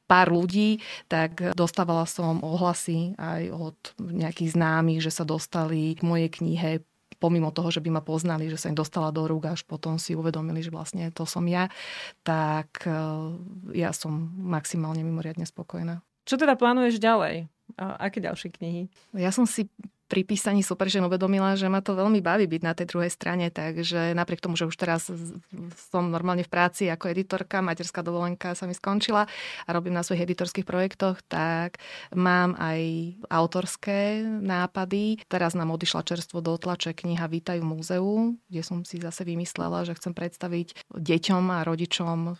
pár 0.06 0.28
ľudí, 0.30 0.80
tak 1.08 1.56
dostávala 1.56 2.04
som 2.04 2.40
ohlasy 2.44 3.16
aj 3.16 3.42
od 3.52 3.78
nejakých 3.98 4.54
známych, 4.54 5.00
že 5.00 5.12
sa 5.12 5.24
dostali 5.24 5.96
k 5.96 6.04
mojej 6.04 6.30
knihe 6.30 6.70
pomimo 7.24 7.48
toho, 7.48 7.72
že 7.72 7.80
by 7.80 7.88
ma 7.88 8.02
poznali, 8.04 8.52
že 8.52 8.60
sa 8.60 8.68
im 8.68 8.76
dostala 8.76 9.08
do 9.08 9.24
rúk, 9.24 9.48
až 9.48 9.64
potom 9.64 9.96
si 9.96 10.12
uvedomili, 10.12 10.60
že 10.60 10.68
vlastne 10.68 11.08
to 11.08 11.24
som 11.24 11.48
ja, 11.48 11.72
tak 12.20 12.84
e, 12.84 13.00
ja 13.72 13.96
som 13.96 14.12
maximálne 14.36 15.00
mimoriadne 15.00 15.48
spokojná. 15.48 16.04
Čo 16.28 16.36
teda 16.36 16.52
plánuješ 16.60 17.00
ďalej? 17.00 17.48
A 17.80 17.96
aké 17.96 18.20
ďalšie 18.20 18.52
knihy? 18.60 18.82
Ja 19.16 19.32
som 19.32 19.48
si 19.48 19.72
pri 20.04 20.22
písaní 20.22 20.60
super, 20.60 20.92
že 20.92 21.00
uvedomila, 21.00 21.56
že 21.56 21.68
ma 21.72 21.80
to 21.80 21.96
veľmi 21.96 22.20
baví 22.20 22.44
byť 22.44 22.62
na 22.62 22.72
tej 22.76 22.86
druhej 22.92 23.10
strane, 23.12 23.48
takže 23.48 24.12
napriek 24.12 24.44
tomu, 24.44 24.54
že 24.54 24.68
už 24.68 24.76
teraz 24.76 25.08
som 25.88 26.12
normálne 26.12 26.44
v 26.44 26.52
práci 26.52 26.92
ako 26.92 27.08
editorka, 27.08 27.64
materská 27.64 28.04
dovolenka 28.04 28.52
sa 28.52 28.68
mi 28.68 28.76
skončila 28.76 29.24
a 29.64 29.68
robím 29.72 29.96
na 29.96 30.04
svojich 30.04 30.28
editorských 30.28 30.68
projektoch, 30.68 31.24
tak 31.24 31.80
mám 32.12 32.52
aj 32.60 32.80
autorské 33.32 34.22
nápady. 34.24 35.24
Teraz 35.26 35.56
nám 35.56 35.72
odišla 35.72 36.04
čerstvo 36.04 36.44
do 36.44 36.56
tlače 36.60 36.92
kniha 36.92 37.24
Vítajú 37.24 37.64
v 37.64 37.70
múzeu, 37.74 38.12
kde 38.52 38.62
som 38.62 38.84
si 38.84 39.00
zase 39.00 39.24
vymyslela, 39.24 39.88
že 39.88 39.96
chcem 39.96 40.12
predstaviť 40.12 40.92
deťom 40.92 41.44
a 41.50 41.64
rodičom 41.64 42.36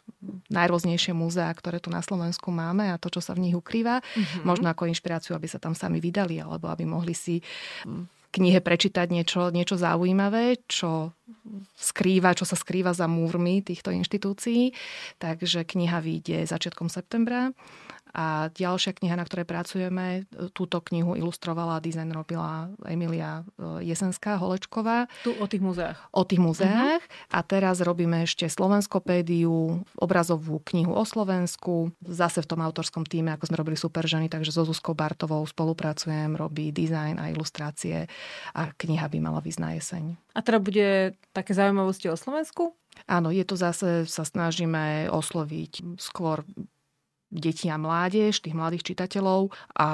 najrôznejšie 0.53 1.17
múzea, 1.17 1.49
ktoré 1.57 1.81
tu 1.81 1.89
na 1.89 2.05
Slovensku 2.05 2.53
máme 2.53 2.93
a 2.93 3.01
to, 3.01 3.09
čo 3.09 3.25
sa 3.25 3.33
v 3.33 3.49
nich 3.49 3.57
ukrýva. 3.57 4.05
Mm-hmm. 4.05 4.45
Možno 4.45 4.69
ako 4.69 4.87
inšpiráciu, 4.87 5.33
aby 5.35 5.49
sa 5.49 5.57
tam 5.57 5.73
sami 5.73 5.99
vydali 5.99 6.39
alebo 6.39 6.69
aby 6.69 6.85
mohli 6.85 7.17
si 7.17 7.41
v 7.85 8.27
knihe 8.35 8.59
prečítať 8.59 9.07
niečo, 9.15 9.55
niečo 9.55 9.79
zaujímavé, 9.79 10.59
čo 10.67 11.15
skrýva, 11.79 12.35
čo 12.35 12.43
sa 12.43 12.59
skrýva 12.59 12.91
za 12.91 13.07
múrmi 13.07 13.63
týchto 13.63 13.95
inštitúcií. 13.95 14.75
Takže 15.23 15.63
kniha 15.63 16.03
vyjde 16.03 16.43
začiatkom 16.43 16.91
septembra 16.91 17.55
a 18.15 18.47
ďalšia 18.55 18.95
kniha, 18.95 19.19
na 19.19 19.27
ktorej 19.27 19.43
pracujeme, 19.43 20.23
túto 20.55 20.79
knihu 20.87 21.19
ilustrovala, 21.19 21.83
dizajn 21.83 22.15
robila 22.15 22.71
Emilia 22.87 23.43
e, 23.43 23.83
Jesenská 23.83 24.39
Holečková. 24.39 25.11
Tu 25.27 25.35
o 25.35 25.47
tých 25.51 25.59
múzeách. 25.59 25.99
O 26.15 26.23
tých 26.23 26.39
múzeách. 26.39 27.03
Uh-huh. 27.03 27.35
A 27.35 27.43
teraz 27.43 27.83
robíme 27.83 28.23
ešte 28.23 28.47
Slovenskopédiu, 28.47 29.83
obrazovú 29.99 30.63
knihu 30.71 30.95
o 30.95 31.03
Slovensku, 31.03 31.91
zase 32.07 32.39
v 32.39 32.49
tom 32.55 32.63
autorskom 32.63 33.03
týme, 33.03 33.35
ako 33.35 33.51
sme 33.51 33.59
robili 33.59 33.75
Super 33.75 34.07
ženy, 34.07 34.31
takže 34.31 34.55
so 34.55 34.63
Zuzkou 34.63 34.95
Bartovou 34.95 35.43
spolupracujem, 35.43 36.39
robí 36.39 36.71
dizajn 36.71 37.19
a 37.19 37.35
ilustrácie 37.35 38.07
a 38.55 38.71
kniha 38.71 39.11
by 39.11 39.19
mala 39.19 39.43
výsť 39.43 39.61
na 39.61 39.75
jeseň. 39.75 40.05
A 40.35 40.41
teda 40.43 40.63
bude 40.63 41.19
také 41.35 41.51
zaujímavosti 41.51 42.07
o 42.11 42.17
Slovensku? 42.17 42.79
Áno, 43.11 43.35
je 43.35 43.43
to 43.43 43.59
zase, 43.59 44.07
sa 44.07 44.23
snažíme 44.23 45.11
osloviť 45.11 45.99
skôr 45.99 46.47
deti 47.35 47.67
a 47.67 47.77
mládež, 47.77 48.39
tých 48.39 48.55
mladých 48.55 48.95
čitateľov 48.95 49.51
a 49.75 49.89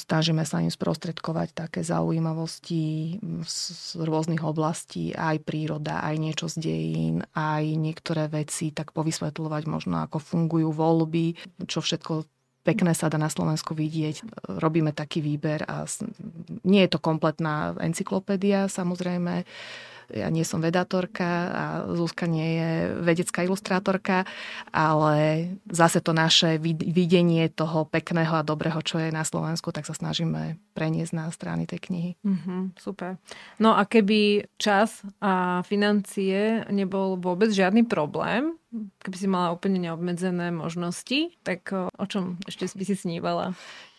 snažíme 0.00 0.42
sa 0.48 0.64
im 0.64 0.72
sprostredkovať 0.72 1.52
také 1.52 1.80
zaujímavosti 1.84 3.16
z 3.44 3.58
rôznych 4.00 4.40
oblastí, 4.40 5.12
aj 5.12 5.44
príroda, 5.44 6.00
aj 6.00 6.16
niečo 6.16 6.48
z 6.48 6.56
dejín, 6.64 7.16
aj 7.36 7.64
niektoré 7.76 8.32
veci 8.32 8.72
tak 8.72 8.96
povysvetľovať 8.96 9.62
možno, 9.68 10.00
ako 10.00 10.16
fungujú 10.16 10.72
voľby, 10.72 11.36
čo 11.68 11.84
všetko 11.84 12.24
pekné 12.66 12.98
sa 12.98 13.06
dá 13.06 13.14
na 13.14 13.30
Slovensku 13.30 13.78
vidieť. 13.78 14.48
Robíme 14.58 14.90
taký 14.90 15.22
výber 15.22 15.62
a 15.70 15.86
nie 16.66 16.82
je 16.82 16.90
to 16.90 16.98
kompletná 16.98 17.78
encyklopédia 17.78 18.66
samozrejme, 18.66 19.46
ja 20.12 20.30
nie 20.30 20.46
som 20.46 20.62
vedátorka 20.62 21.28
a 21.50 21.64
Zuzka 21.94 22.30
nie 22.30 22.58
je 22.58 22.70
vedecká 23.02 23.42
ilustrátorka, 23.42 24.26
ale 24.70 25.48
zase 25.66 25.98
to 26.02 26.14
naše 26.14 26.58
videnie 26.62 27.50
toho 27.50 27.86
pekného 27.86 28.38
a 28.38 28.46
dobrého, 28.46 28.78
čo 28.82 29.02
je 29.02 29.10
na 29.10 29.26
Slovensku, 29.26 29.74
tak 29.74 29.88
sa 29.88 29.94
snažíme 29.94 30.60
preniesť 30.76 31.12
na 31.16 31.26
strany 31.32 31.66
tej 31.66 31.90
knihy. 31.90 32.10
Mm-hmm, 32.22 32.60
super. 32.78 33.18
No 33.58 33.74
a 33.74 33.88
keby 33.88 34.46
čas 34.60 35.02
a 35.18 35.64
financie 35.66 36.66
nebol 36.70 37.18
vôbec 37.18 37.50
žiadny 37.50 37.88
problém, 37.88 38.54
keby 39.00 39.16
si 39.16 39.26
mala 39.30 39.54
úplne 39.54 39.80
neobmedzené 39.80 40.52
možnosti, 40.52 41.32
tak 41.42 41.72
o 41.72 42.06
čom 42.06 42.36
ešte 42.44 42.68
by 42.76 42.84
si 42.84 42.94
snívala? 42.94 43.56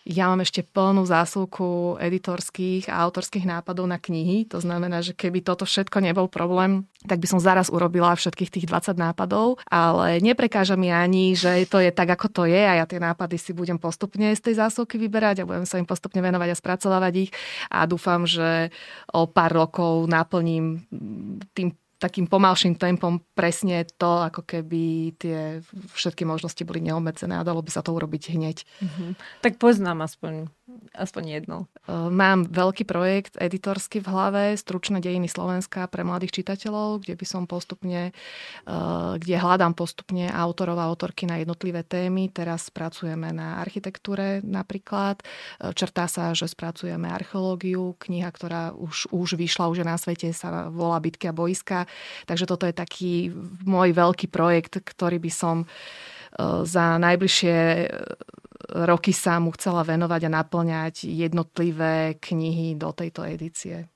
Ja 0.08 0.32
mám 0.32 0.40
ešte 0.40 0.64
plnú 0.64 1.04
zásuvku 1.04 2.00
editorských 2.00 2.88
a 2.88 3.04
autorských 3.04 3.44
nápadov 3.44 3.92
na 3.92 4.00
knihy. 4.00 4.48
To 4.48 4.64
znamená, 4.64 5.04
že 5.04 5.12
keby 5.12 5.44
toto 5.44 5.68
všetko 5.68 6.00
nebol 6.00 6.32
problém, 6.32 6.88
tak 7.04 7.20
by 7.20 7.28
som 7.28 7.44
zaraz 7.44 7.68
urobila 7.68 8.16
všetkých 8.16 8.48
tých 8.48 8.66
20 8.72 8.96
nápadov. 8.96 9.60
Ale 9.68 10.24
neprekáža 10.24 10.80
mi 10.80 10.96
ani, 10.96 11.36
že 11.36 11.68
to 11.68 11.84
je 11.84 11.92
tak, 11.92 12.08
ako 12.08 12.32
to 12.32 12.44
je 12.48 12.64
a 12.64 12.80
ja 12.80 12.86
tie 12.88 13.04
nápady 13.04 13.36
si 13.36 13.52
budem 13.52 13.76
postupne 13.76 14.32
z 14.32 14.40
tej 14.40 14.64
zásuvky 14.64 14.96
vyberať 14.96 15.44
a 15.44 15.48
budem 15.48 15.68
sa 15.68 15.76
im 15.76 15.84
postupne 15.84 16.24
venovať 16.24 16.56
a 16.56 16.60
spracovávať 16.60 17.14
ich. 17.28 17.32
A 17.68 17.84
dúfam, 17.84 18.24
že 18.24 18.72
o 19.12 19.28
pár 19.28 19.52
rokov 19.52 20.08
naplním 20.08 20.88
tým 21.52 21.76
takým 21.98 22.30
pomalším 22.30 22.78
tempom 22.78 23.22
presne 23.34 23.86
to, 23.98 24.22
ako 24.22 24.46
keby 24.46 25.14
tie 25.18 25.62
všetky 25.94 26.24
možnosti 26.24 26.62
boli 26.62 26.82
neobmedzené 26.86 27.38
a 27.38 27.48
dalo 27.48 27.66
by 27.66 27.72
sa 27.74 27.82
to 27.82 27.94
urobiť 27.94 28.38
hneď. 28.38 28.58
Mm-hmm. 28.62 29.10
Tak 29.42 29.58
poznám 29.58 30.06
aspoň 30.06 30.50
Aspoň 30.92 31.24
jedno. 31.40 31.72
Mám 31.88 32.52
veľký 32.52 32.84
projekt 32.84 33.40
editorský 33.40 34.04
v 34.04 34.12
hlave, 34.12 34.44
Stručné 34.60 35.00
dejiny 35.00 35.32
Slovenska 35.32 35.88
pre 35.88 36.04
mladých 36.04 36.44
čitateľov, 36.44 37.08
kde 37.08 37.16
by 37.16 37.24
som 37.24 37.48
postupne, 37.48 38.12
kde 39.16 39.36
hľadám 39.40 39.72
postupne 39.80 40.28
autorov 40.28 40.76
a 40.76 40.92
autorky 40.92 41.24
na 41.24 41.40
jednotlivé 41.40 41.88
témy. 41.88 42.28
Teraz 42.36 42.68
pracujeme 42.68 43.32
na 43.32 43.64
architektúre 43.64 44.44
napríklad. 44.44 45.24
Črtá 45.72 46.12
sa, 46.12 46.36
že 46.36 46.52
spracujeme 46.52 47.08
archeológiu. 47.08 47.96
Kniha, 48.04 48.28
ktorá 48.28 48.76
už, 48.76 49.08
už 49.16 49.40
vyšla, 49.40 49.72
už 49.72 49.82
je 49.82 49.88
na 49.88 49.96
svete, 49.96 50.36
sa 50.36 50.68
volá 50.68 51.00
Bitky 51.00 51.32
a 51.32 51.38
boiska. 51.38 51.88
Takže 52.28 52.44
toto 52.44 52.68
je 52.68 52.76
taký 52.76 53.32
môj 53.64 53.96
veľký 53.96 54.28
projekt, 54.28 54.84
ktorý 54.84 55.16
by 55.24 55.32
som 55.32 55.64
za 56.68 57.00
najbližšie 57.00 57.88
roky 58.72 59.16
sa 59.16 59.40
mu 59.40 59.52
chcela 59.56 59.84
venovať 59.84 60.28
a 60.28 60.34
naplňať 60.44 61.08
jednotlivé 61.08 62.20
knihy 62.20 62.76
do 62.76 62.92
tejto 62.92 63.24
edície. 63.24 63.88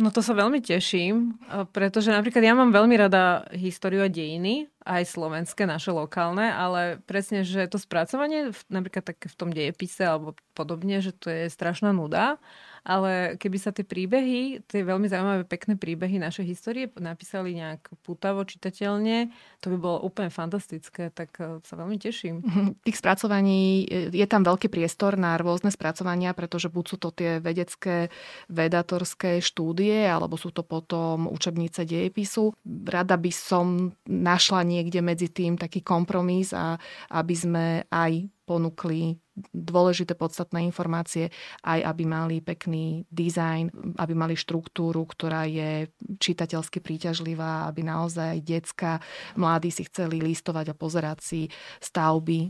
No 0.00 0.08
to 0.08 0.24
sa 0.24 0.32
veľmi 0.32 0.64
teším, 0.64 1.36
pretože 1.76 2.08
napríklad 2.08 2.40
ja 2.40 2.56
mám 2.56 2.72
veľmi 2.72 2.96
rada 2.96 3.44
históriu 3.52 4.00
a 4.00 4.08
dejiny, 4.08 4.72
aj 4.88 5.04
slovenské, 5.04 5.68
naše 5.68 5.92
lokálne, 5.92 6.48
ale 6.48 6.96
presne, 7.04 7.44
že 7.44 7.68
to 7.68 7.76
spracovanie 7.76 8.56
napríklad 8.72 9.04
také 9.12 9.28
v 9.28 9.36
tom 9.36 9.52
dejepise 9.52 10.00
alebo 10.08 10.32
podobne, 10.56 11.04
že 11.04 11.12
to 11.12 11.28
je 11.28 11.52
strašná 11.52 11.92
nuda 11.92 12.40
ale 12.82 13.38
keby 13.38 13.58
sa 13.62 13.70
tie 13.70 13.86
príbehy, 13.86 14.66
tie 14.66 14.82
veľmi 14.82 15.06
zaujímavé, 15.06 15.46
pekné 15.46 15.78
príbehy 15.78 16.18
našej 16.18 16.46
histórie 16.46 16.90
napísali 16.98 17.54
nejak 17.54 17.94
putavo, 18.02 18.42
čitateľne, 18.42 19.30
to 19.62 19.70
by 19.70 19.78
bolo 19.78 19.98
úplne 20.02 20.34
fantastické, 20.34 21.14
tak 21.14 21.38
e, 21.38 21.62
sa 21.62 21.74
veľmi 21.78 21.96
teším. 22.02 22.42
Mhm. 22.42 22.82
Tých 22.82 22.98
spracovaní, 22.98 23.86
e, 23.86 24.10
je 24.10 24.26
tam 24.26 24.42
veľký 24.42 24.66
priestor 24.66 25.14
na 25.14 25.38
rôzne 25.38 25.70
spracovania, 25.70 26.34
pretože 26.34 26.66
buď 26.66 26.84
sú 26.90 26.96
to 26.98 27.14
tie 27.14 27.38
vedecké, 27.38 28.10
vedatorské 28.50 29.38
štúdie, 29.38 30.02
alebo 30.02 30.34
sú 30.34 30.50
to 30.50 30.66
potom 30.66 31.30
učebnice 31.30 31.86
dejepisu. 31.86 32.50
Rada 32.66 33.14
by 33.14 33.30
som 33.30 33.94
našla 34.10 34.66
niekde 34.66 34.98
medzi 34.98 35.30
tým 35.30 35.54
taký 35.54 35.86
kompromis, 35.86 36.50
a 36.50 36.74
aby 37.14 37.34
sme 37.38 37.64
aj 37.94 38.26
ponúkli 38.44 39.22
dôležité 39.52 40.12
podstatné 40.12 40.60
informácie, 40.68 41.32
aj 41.64 41.80
aby 41.88 42.04
mali 42.04 42.44
pekný 42.44 43.08
dizajn, 43.08 43.96
aby 43.96 44.12
mali 44.12 44.36
štruktúru, 44.36 45.08
ktorá 45.08 45.48
je 45.48 45.88
čitateľsky 46.20 46.84
príťažlivá, 46.84 47.64
aby 47.64 47.80
naozaj 47.80 48.44
decka, 48.44 49.00
mladí 49.40 49.72
si 49.72 49.88
chceli 49.88 50.20
listovať 50.20 50.76
a 50.76 50.78
pozerať 50.78 51.18
si 51.24 51.40
stavby 51.80 52.38
e, 52.44 52.48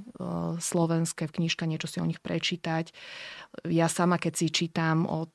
slovenské 0.58 1.30
v 1.30 1.34
knižka, 1.38 1.70
niečo 1.70 1.86
si 1.86 2.02
o 2.02 2.08
nich 2.08 2.18
prečítať. 2.18 2.90
Ja 3.70 3.86
sama, 3.86 4.18
keď 4.18 4.32
si 4.34 4.46
čítam 4.50 5.06
od 5.06 5.30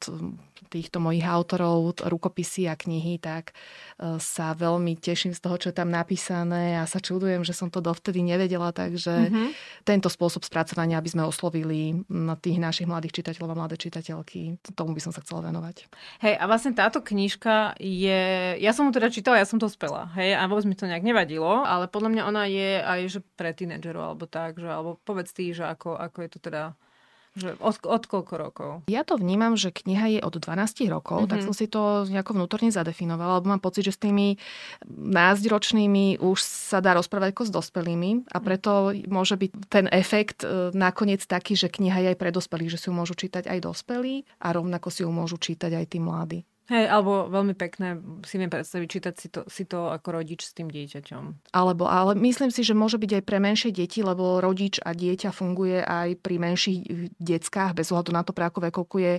týchto 0.68 1.00
mojich 1.00 1.24
autorov 1.24 1.98
rukopisy 2.04 2.68
a 2.68 2.76
knihy, 2.76 3.18
tak 3.18 3.56
e, 3.98 4.20
sa 4.20 4.54
veľmi 4.54 5.00
teším 5.00 5.32
z 5.32 5.42
toho, 5.42 5.56
čo 5.56 5.68
je 5.72 5.76
tam 5.80 5.90
napísané 5.90 6.78
a 6.78 6.84
sa 6.84 7.00
čudujem, 7.00 7.42
že 7.48 7.56
som 7.56 7.72
to 7.72 7.80
dovtedy 7.80 8.20
nevedela, 8.22 8.76
takže 8.76 9.32
mm-hmm. 9.32 9.48
tento 9.88 10.12
spôsob 10.12 10.44
spracovania, 10.44 11.00
aby 11.00 11.10
sme 11.10 11.24
oslovili 11.24 12.04
tých 12.44 12.58
našich 12.60 12.88
mladých 12.88 13.24
čitateľov 13.24 13.56
a 13.56 13.60
mladé 13.66 13.76
čitateľky, 13.80 14.60
tomu 14.76 14.94
by 14.94 15.02
som 15.02 15.16
sa 15.16 15.24
chcela 15.24 15.48
venovať. 15.48 15.88
Hej, 16.22 16.36
a 16.38 16.44
vlastne 16.46 16.76
táto 16.76 17.00
knižka 17.00 17.80
je, 17.80 18.22
ja 18.60 18.72
som 18.76 18.88
mu 18.88 18.92
teda 18.92 19.08
čítala, 19.10 19.40
ja 19.40 19.48
som 19.48 19.58
to 19.58 19.72
spela, 19.72 20.12
hej, 20.20 20.36
a 20.36 20.44
vôbec 20.46 20.68
mi 20.68 20.76
to 20.76 20.86
nejak 20.86 21.04
nevadilo, 21.04 21.64
ale 21.64 21.88
podľa 21.88 22.10
mňa 22.14 22.24
ona 22.28 22.44
je 22.46 22.70
aj 22.84 23.00
že 23.08 23.20
pre 23.40 23.56
tínedžerov 23.56 24.04
alebo 24.14 24.26
tak, 24.28 24.60
že, 24.60 24.68
alebo 24.68 25.00
povedz 25.02 25.32
ty, 25.32 25.56
že 25.56 25.64
ako, 25.64 25.96
ako 25.96 26.18
je 26.26 26.30
to 26.30 26.40
teda 26.44 26.76
od, 27.60 27.76
od 27.86 28.04
koľko 28.06 28.34
rokov? 28.38 28.72
Ja 28.90 29.06
to 29.06 29.18
vnímam, 29.20 29.54
že 29.56 29.70
kniha 29.74 30.18
je 30.18 30.20
od 30.22 30.36
12 30.38 30.88
rokov, 30.90 31.26
mm-hmm. 31.26 31.32
tak 31.32 31.40
mhm. 31.42 31.46
som 31.46 31.54
si 31.54 31.66
to 31.70 32.08
nejako 32.10 32.32
vnútorne 32.38 32.70
zadefinovala, 32.74 33.40
lebo 33.40 33.54
mám 33.54 33.64
pocit, 33.64 33.86
že 33.88 33.96
s 33.96 34.02
tými 34.02 34.38
názdročnými 34.90 36.20
už 36.22 36.40
sa 36.42 36.80
dá 36.84 36.98
rozprávať 36.98 37.34
ako 37.34 37.44
s 37.48 37.52
dospelými 37.52 38.12
a 38.34 38.38
preto 38.42 38.92
môže 39.08 39.38
byť 39.38 39.52
ten 39.70 39.86
efekt 39.90 40.44
e, 40.44 40.74
nakoniec 40.74 41.24
taký, 41.24 41.54
že 41.54 41.72
kniha 41.72 42.04
je 42.04 42.10
aj 42.14 42.20
pre 42.20 42.30
dospelých, 42.34 42.74
že 42.74 42.80
si 42.82 42.86
ju 42.90 42.94
môžu 42.94 43.14
čítať 43.14 43.48
aj 43.48 43.60
dospelí 43.64 44.26
a 44.42 44.48
rovnako 44.54 44.88
si 44.90 45.02
ju 45.06 45.12
môžu 45.12 45.38
čítať 45.38 45.72
aj 45.78 45.86
tí 45.92 46.00
mladí. 46.02 46.40
Hej, 46.68 46.92
alebo 46.92 47.32
veľmi 47.32 47.56
pekné 47.56 47.96
si 48.28 48.36
viem 48.36 48.52
predstaviť, 48.52 48.88
čítať 48.92 49.14
si 49.16 49.28
to, 49.32 49.42
si 49.48 49.64
to 49.64 49.88
ako 49.88 50.20
rodič 50.20 50.44
s 50.44 50.52
tým 50.52 50.68
dieťaťom. 50.68 51.56
Alebo, 51.56 51.88
ale 51.88 52.12
myslím 52.20 52.52
si, 52.52 52.60
že 52.68 52.76
môže 52.76 53.00
byť 53.00 53.12
aj 53.20 53.24
pre 53.24 53.40
menšie 53.40 53.72
deti, 53.72 54.04
lebo 54.04 54.44
rodič 54.44 54.84
a 54.84 54.92
dieťa 54.92 55.32
funguje 55.32 55.80
aj 55.80 56.20
pri 56.20 56.36
menších 56.44 56.80
deckách, 57.24 57.72
bez 57.72 57.88
ohľadu 57.88 58.12
na 58.12 58.28
to, 58.28 58.36
pre 58.36 58.52
ako 58.52 58.68
vekovku 58.68 59.00
je 59.00 59.14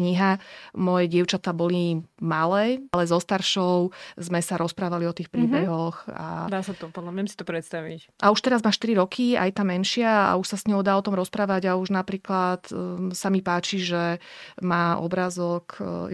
kniha. 0.00 0.40
Moje 0.80 1.12
dievčatá 1.12 1.52
boli 1.52 2.00
malé, 2.24 2.80
ale 2.96 3.04
so 3.04 3.20
staršou 3.20 3.92
sme 4.16 4.40
sa 4.40 4.56
rozprávali 4.56 5.04
o 5.04 5.12
tých 5.12 5.28
mhm. 5.28 5.34
príbehoch. 5.36 6.08
A... 6.08 6.48
Dá 6.48 6.64
sa 6.64 6.72
to, 6.72 6.88
podľa 6.88 7.12
mňa 7.12 7.28
si 7.28 7.36
to 7.36 7.44
predstaviť. 7.44 8.16
A 8.24 8.32
už 8.32 8.40
teraz 8.40 8.64
má 8.64 8.72
4 8.72 8.96
roky, 8.96 9.36
aj 9.36 9.60
tá 9.60 9.60
menšia, 9.60 10.32
a 10.32 10.40
už 10.40 10.46
sa 10.48 10.56
s 10.56 10.64
ňou 10.64 10.80
dá 10.80 10.96
o 10.96 11.04
tom 11.04 11.12
rozprávať 11.20 11.68
a 11.68 11.76
už 11.76 11.92
napríklad 11.92 12.64
um, 12.72 13.12
sa 13.12 13.28
mi 13.28 13.44
páči, 13.44 13.84
že 13.84 14.16
má 14.64 14.96
obrázok, 14.96 15.76
uh, 15.84 16.08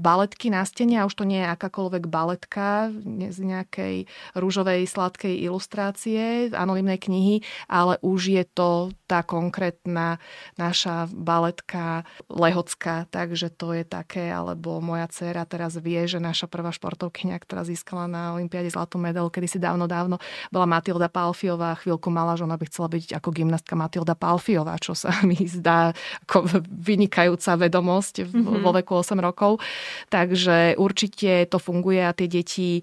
baletky 0.00 0.48
na 0.48 0.64
stene 0.64 1.00
a 1.00 1.06
už 1.06 1.14
to 1.20 1.24
nie 1.28 1.44
je 1.44 1.52
akákoľvek 1.52 2.08
baletka 2.08 2.90
z 3.30 3.38
nejakej 3.38 4.08
rúžovej 4.34 4.88
sladkej 4.88 5.44
ilustrácie, 5.44 6.48
anonimnej 6.50 6.96
knihy, 6.96 7.44
ale 7.68 8.00
už 8.00 8.32
je 8.32 8.44
to 8.48 8.90
tá 9.04 9.26
konkrétna 9.26 10.22
naša 10.54 11.10
baletka 11.10 12.06
lehocká, 12.30 13.10
takže 13.10 13.50
to 13.52 13.74
je 13.74 13.84
také, 13.84 14.30
alebo 14.30 14.78
moja 14.78 15.10
dcera 15.10 15.42
teraz 15.44 15.76
vie, 15.76 16.06
že 16.06 16.22
naša 16.22 16.46
prvá 16.46 16.70
športovkynia, 16.70 17.36
ktorá 17.42 17.66
získala 17.66 18.06
na 18.06 18.38
Olympiade 18.38 18.70
zlatú 18.70 19.02
medailu, 19.02 19.28
kedy 19.28 19.46
si 19.50 19.58
dávno, 19.58 19.90
dávno 19.90 20.22
bola 20.48 20.64
Matilda 20.64 21.10
Palfiová, 21.10 21.76
chvíľku 21.76 22.08
mala, 22.08 22.38
že 22.38 22.46
ona 22.46 22.56
by 22.56 22.64
chcela 22.70 22.88
byť 22.88 23.18
ako 23.18 23.28
gymnastka 23.34 23.74
Matilda 23.74 24.14
Palfiová, 24.14 24.78
čo 24.78 24.94
sa 24.94 25.10
mi 25.26 25.36
zdá 25.44 25.92
ako 26.24 26.64
vynikajúca 26.70 27.58
vedomosť 27.58 28.14
mm-hmm. 28.24 28.62
vo 28.62 28.70
veku 28.72 28.92
8 29.02 29.19
rokov. 29.20 29.62
Takže 30.08 30.80
určite 30.80 31.46
to 31.46 31.60
funguje 31.60 32.02
a 32.02 32.16
tie 32.16 32.26
deti 32.26 32.80
e, 32.80 32.82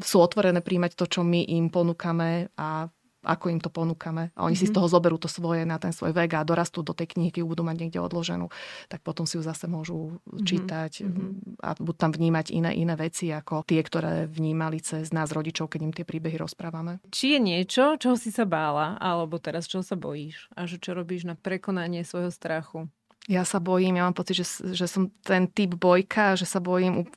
sú 0.00 0.16
otvorené 0.22 0.62
príjmať 0.62 0.94
to, 0.96 1.04
čo 1.10 1.20
my 1.26 1.44
im 1.44 1.68
ponúkame 1.68 2.48
a 2.56 2.88
ako 3.24 3.48
im 3.48 3.58
to 3.58 3.72
ponúkame. 3.72 4.30
A 4.36 4.44
oni 4.44 4.54
mm-hmm. 4.54 4.60
si 4.60 4.68
z 4.68 4.72
mhm. 4.72 4.76
toho 4.76 4.86
zoberú 4.86 5.16
to 5.16 5.26
svoje 5.26 5.64
na 5.64 5.80
ten 5.80 5.90
svoj 5.90 6.12
vek 6.12 6.36
a 6.36 6.46
dorastú 6.46 6.84
do 6.84 6.92
tej 6.92 7.16
knihy, 7.16 7.32
keď 7.32 7.42
budú 7.48 7.64
mať 7.64 7.76
niekde 7.80 7.98
odloženú, 7.98 8.52
tak 8.92 9.00
potom 9.00 9.24
si 9.24 9.40
ju 9.40 9.42
zase 9.42 9.64
môžu 9.66 10.20
mhm. 10.28 10.44
čítať 10.44 10.92
mm-hmm. 11.02 11.64
a 11.64 11.68
budú 11.80 11.96
tam 11.96 12.12
vnímať 12.12 12.46
iné, 12.52 12.70
iné 12.76 12.94
veci 12.94 13.32
ako 13.32 13.64
tie, 13.64 13.80
ktoré 13.80 14.28
vnímali 14.28 14.78
cez 14.84 15.10
nás 15.10 15.32
rodičov, 15.32 15.72
keď 15.72 15.80
im 15.80 15.94
tie 15.96 16.04
príbehy 16.04 16.36
rozprávame. 16.36 17.00
Či 17.08 17.36
je 17.36 17.40
niečo, 17.40 17.96
čoho 17.96 18.20
si 18.20 18.28
sa 18.28 18.44
bála, 18.44 19.00
alebo 19.00 19.40
teraz 19.40 19.64
čo 19.66 19.80
sa 19.80 19.96
bojíš 19.96 20.52
a 20.52 20.68
že 20.68 20.76
čo 20.76 20.92
robíš 20.92 21.24
na 21.24 21.34
prekonanie 21.34 22.04
svojho 22.04 22.30
strachu? 22.30 22.92
Ja 23.24 23.48
sa 23.48 23.56
bojím, 23.56 23.96
ja 23.96 24.04
mám 24.04 24.16
pocit, 24.16 24.44
že, 24.44 24.46
že 24.76 24.84
som 24.84 25.08
ten 25.24 25.48
typ 25.48 25.80
bojka, 25.80 26.36
že 26.36 26.44
sa 26.44 26.60
bojím 26.60 27.08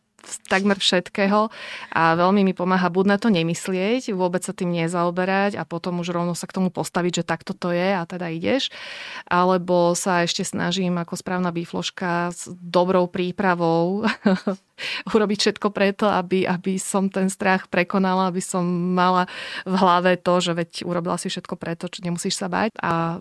takmer 0.48 0.76
všetkého 0.76 1.48
a 1.94 2.02
veľmi 2.18 2.44
mi 2.44 2.52
pomáha 2.52 2.92
buď 2.92 3.06
na 3.08 3.18
to 3.22 3.32
nemyslieť, 3.32 4.12
vôbec 4.12 4.44
sa 4.44 4.52
tým 4.52 4.74
nezaoberať 4.76 5.56
a 5.56 5.64
potom 5.64 6.04
už 6.04 6.12
rovno 6.12 6.36
sa 6.36 6.50
k 6.50 6.56
tomu 6.58 6.70
postaviť, 6.74 7.24
že 7.24 7.28
takto 7.28 7.56
to 7.56 7.72
je 7.72 7.96
a 7.96 8.04
teda 8.04 8.28
ideš, 8.34 8.74
alebo 9.30 9.96
sa 9.96 10.28
ešte 10.28 10.44
snažím 10.44 11.00
ako 11.00 11.16
správna 11.16 11.54
výfložka 11.54 12.34
s 12.34 12.52
dobrou 12.60 13.08
prípravou 13.08 14.04
urobiť 15.16 15.38
všetko 15.38 15.68
preto, 15.74 16.06
aby, 16.08 16.46
aby 16.46 16.78
som 16.78 17.10
ten 17.10 17.28
strach 17.28 17.68
prekonala, 17.68 18.30
aby 18.30 18.40
som 18.40 18.64
mala 18.94 19.26
v 19.66 19.76
hlave 19.76 20.22
to, 20.22 20.40
že 20.40 20.54
veď 20.54 20.72
urobila 20.86 21.18
si 21.18 21.28
všetko 21.28 21.56
preto, 21.58 21.90
čo 21.90 22.06
nemusíš 22.06 22.38
sa 22.38 22.48
bať 22.48 22.78
a 22.80 23.20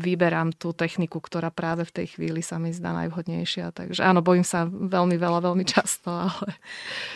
vyberám 0.00 0.56
tú 0.56 0.72
techniku, 0.72 1.20
ktorá 1.20 1.52
práve 1.52 1.84
v 1.84 1.94
tej 2.02 2.06
chvíli 2.16 2.40
sa 2.40 2.56
mi 2.56 2.72
zdá 2.72 2.96
najvhodnejšia. 2.96 3.74
Takže 3.74 4.00
áno, 4.00 4.24
bojím 4.24 4.46
sa 4.46 4.64
veľmi 4.66 5.20
veľa, 5.20 5.44
veľmi 5.44 5.64
často. 5.76 6.08
Ale... 6.08 6.56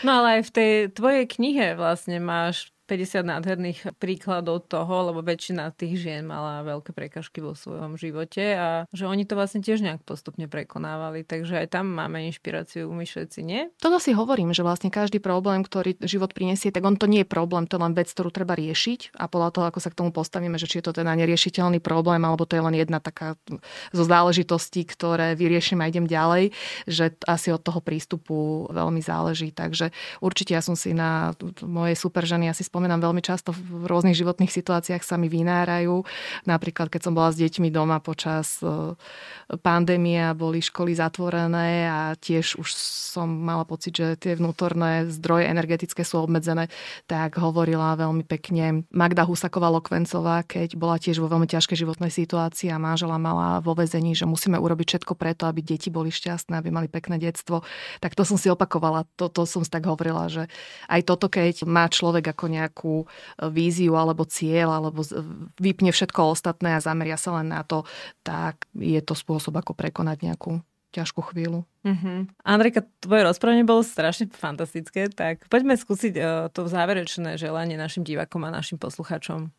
No 0.04 0.20
ale 0.20 0.40
aj 0.40 0.42
v 0.48 0.52
tej 0.52 0.72
tvojej 0.92 1.24
knihe 1.30 1.78
vlastne 1.78 2.20
máš 2.20 2.73
50 2.84 3.24
nádherných 3.24 3.80
príkladov 3.96 4.68
toho, 4.68 5.12
lebo 5.12 5.24
väčšina 5.24 5.72
tých 5.72 6.04
žien 6.04 6.22
mala 6.28 6.60
veľké 6.60 6.92
prekažky 6.92 7.40
vo 7.40 7.56
svojom 7.56 7.96
živote 7.96 8.44
a 8.54 8.68
že 8.92 9.08
oni 9.08 9.24
to 9.24 9.34
vlastne 9.36 9.64
tiež 9.64 9.80
nejak 9.80 10.04
postupne 10.04 10.44
prekonávali, 10.44 11.24
takže 11.24 11.64
aj 11.64 11.72
tam 11.72 11.88
máme 11.88 12.28
inšpiráciu 12.28 12.92
my 12.92 13.08
všetci, 13.08 13.40
nie? 13.40 13.72
Toto 13.80 13.96
si 13.96 14.12
hovorím, 14.12 14.52
že 14.52 14.60
vlastne 14.60 14.92
každý 14.92 15.18
problém, 15.18 15.64
ktorý 15.64 15.96
život 16.04 16.36
prinesie, 16.36 16.68
tak 16.68 16.84
on 16.84 17.00
to 17.00 17.08
nie 17.08 17.24
je 17.24 17.28
problém, 17.28 17.64
to 17.64 17.80
je 17.80 17.84
len 17.88 17.96
vec, 17.96 18.12
ktorú 18.12 18.28
treba 18.28 18.52
riešiť 18.52 19.16
a 19.16 19.24
podľa 19.26 19.50
toho, 19.56 19.64
ako 19.72 19.80
sa 19.80 19.88
k 19.88 19.98
tomu 20.04 20.10
postavíme, 20.12 20.60
že 20.60 20.68
či 20.68 20.84
je 20.84 20.86
to 20.90 20.92
teda 20.92 21.16
neriešiteľný 21.16 21.80
problém, 21.80 22.20
alebo 22.20 22.44
to 22.44 22.60
je 22.60 22.64
len 22.64 22.76
jedna 22.76 23.00
taká 23.00 23.40
zo 23.96 24.04
záležitostí, 24.04 24.84
ktoré 24.84 25.32
vyriešim 25.34 25.80
a 25.80 25.88
idem 25.88 26.04
ďalej, 26.04 26.52
že 26.84 27.16
asi 27.24 27.48
od 27.48 27.64
toho 27.64 27.80
prístupu 27.80 28.68
veľmi 28.68 29.00
záleží. 29.00 29.50
Takže 29.50 29.90
určite 30.20 30.52
ja 30.52 30.60
som 30.60 30.76
si 30.76 30.92
na 30.92 31.32
mojej 31.64 31.96
super 31.96 32.28
ženy 32.28 32.52
asi 32.52 32.62
spomínam 32.74 32.98
veľmi 32.98 33.22
často 33.22 33.54
v 33.54 33.87
rôznych 33.87 34.18
životných 34.18 34.50
situáciách 34.50 35.06
sa 35.06 35.14
mi 35.14 35.30
vynárajú. 35.30 36.02
Napríklad, 36.42 36.90
keď 36.90 37.06
som 37.06 37.14
bola 37.14 37.30
s 37.30 37.38
deťmi 37.38 37.70
doma 37.70 38.02
počas 38.02 38.58
e, 38.66 38.98
pandémie 39.62 40.18
a 40.18 40.34
boli 40.34 40.58
školy 40.58 40.98
zatvorené 40.98 41.87
a 41.87 42.18
tiež 42.18 42.58
už 42.58 42.74
som 43.14 43.30
mala 43.30 43.62
pocit, 43.62 43.94
že 43.94 44.18
tie 44.18 44.34
vnútorné 44.34 45.06
zdroje 45.06 45.46
energetické 45.46 46.02
sú 46.02 46.26
obmedzené, 46.26 46.66
tak 47.06 47.38
hovorila 47.38 47.94
veľmi 47.94 48.26
pekne 48.26 48.82
Magda 48.90 49.22
Husaková 49.22 49.70
Lokvencová, 49.70 50.42
keď 50.42 50.74
bola 50.74 50.98
tiež 50.98 51.22
vo 51.22 51.30
veľmi 51.30 51.46
ťažkej 51.46 51.78
životnej 51.78 52.10
situácii 52.10 52.74
a 52.74 52.82
manžela 52.82 53.22
mala 53.22 53.62
vo 53.62 53.78
vezení, 53.78 54.18
že 54.18 54.26
musíme 54.26 54.58
urobiť 54.58 54.98
všetko 54.98 55.14
preto, 55.14 55.46
aby 55.46 55.62
deti 55.62 55.94
boli 55.94 56.10
šťastné, 56.10 56.58
aby 56.58 56.74
mali 56.74 56.90
pekné 56.90 57.22
detstvo. 57.22 57.62
Tak 58.02 58.18
to 58.18 58.26
som 58.26 58.34
si 58.34 58.50
opakovala, 58.50 59.06
to, 59.14 59.30
to 59.30 59.46
som 59.46 59.62
si 59.62 59.70
tak 59.70 59.87
hovorila, 59.87 60.26
že 60.26 60.50
aj 60.90 61.06
toto, 61.06 61.30
keď 61.30 61.62
má 61.62 61.87
človek 61.87 62.34
ako 62.34 62.50
nejak 62.50 62.63
nejakú 62.64 63.05
e, 63.05 63.07
víziu 63.53 63.94
alebo 63.94 64.24
cieľ, 64.24 64.81
alebo 64.81 65.05
vypne 65.61 65.92
všetko 65.92 66.33
ostatné 66.33 66.74
a 66.74 66.85
zameria 66.85 67.20
sa 67.20 67.37
len 67.38 67.53
na 67.53 67.62
to, 67.62 67.85
tak 68.24 68.64
je 68.74 68.98
to 69.05 69.12
spôsob, 69.12 69.55
ako 69.61 69.77
prekonať 69.77 70.24
nejakú 70.24 70.64
ťažkú 70.94 71.35
chvíľu. 71.35 71.66
Uh-huh. 71.83 72.31
Andrejka, 72.46 72.87
tvoje 73.03 73.27
rozprávanie 73.27 73.66
bolo 73.66 73.83
strašne 73.83 74.31
fantastické, 74.31 75.11
tak 75.11 75.42
poďme 75.50 75.74
skúsiť 75.74 76.14
uh, 76.14 76.24
to 76.55 76.70
záverečné 76.70 77.35
želanie 77.35 77.74
našim 77.74 78.07
divakom 78.07 78.46
a 78.46 78.55
našim 78.55 78.79
posluchačom. 78.79 79.50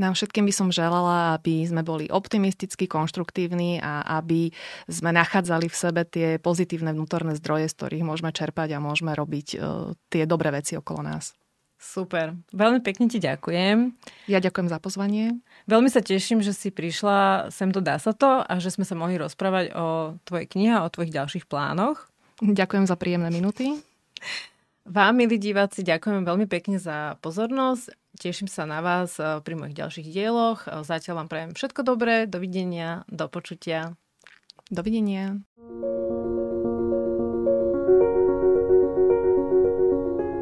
Nám 0.00 0.16
všetkým 0.16 0.48
by 0.48 0.54
som 0.56 0.72
želala, 0.72 1.36
aby 1.36 1.68
sme 1.68 1.84
boli 1.84 2.08
optimisticky, 2.08 2.88
konštruktívni 2.88 3.76
a 3.84 4.00
aby 4.18 4.48
sme 4.88 5.12
nachádzali 5.12 5.68
v 5.68 5.76
sebe 5.76 6.02
tie 6.08 6.40
pozitívne 6.40 6.96
vnútorné 6.96 7.36
zdroje, 7.36 7.68
z 7.68 7.76
ktorých 7.76 8.08
môžeme 8.08 8.32
čerpať 8.32 8.72
a 8.72 8.82
môžeme 8.82 9.12
robiť 9.12 9.60
uh, 9.60 9.92
tie 10.08 10.24
dobré 10.24 10.48
veci 10.48 10.80
okolo 10.80 11.04
nás. 11.04 11.36
Super. 11.82 12.38
Veľmi 12.54 12.78
pekne 12.78 13.10
ti 13.10 13.18
ďakujem. 13.18 13.90
Ja 14.30 14.38
ďakujem 14.38 14.70
za 14.70 14.78
pozvanie. 14.78 15.42
Veľmi 15.66 15.90
sa 15.90 15.98
teším, 15.98 16.38
že 16.38 16.54
si 16.54 16.70
prišla 16.70 17.50
sem 17.50 17.74
do 17.74 17.82
Dá 17.82 17.98
sa 17.98 18.14
to 18.14 18.46
a 18.46 18.54
že 18.62 18.70
sme 18.70 18.86
sa 18.86 18.94
mohli 18.94 19.18
rozprávať 19.18 19.74
o 19.74 20.14
tvojej 20.22 20.46
knihe 20.46 20.78
a 20.78 20.86
o 20.86 20.92
tvojich 20.94 21.10
ďalších 21.10 21.50
plánoch. 21.50 22.06
Ďakujem 22.38 22.86
za 22.86 22.94
príjemné 22.94 23.34
minuty. 23.34 23.82
Vám, 24.86 25.14
milí 25.18 25.42
diváci, 25.42 25.82
ďakujem 25.82 26.22
veľmi 26.22 26.46
pekne 26.46 26.78
za 26.78 27.18
pozornosť. 27.18 27.94
Teším 28.18 28.46
sa 28.46 28.62
na 28.62 28.78
vás 28.78 29.18
eh, 29.18 29.42
pri 29.42 29.54
mojich 29.58 29.74
ďalších 29.74 30.06
dieloch. 30.06 30.66
Zatiaľ 30.86 31.26
vám 31.26 31.28
prajem 31.30 31.50
všetko 31.58 31.82
dobré. 31.82 32.30
Dovidenia, 32.30 33.02
do 33.10 33.26
počutia. 33.26 33.98
Dovidenia. 34.70 35.42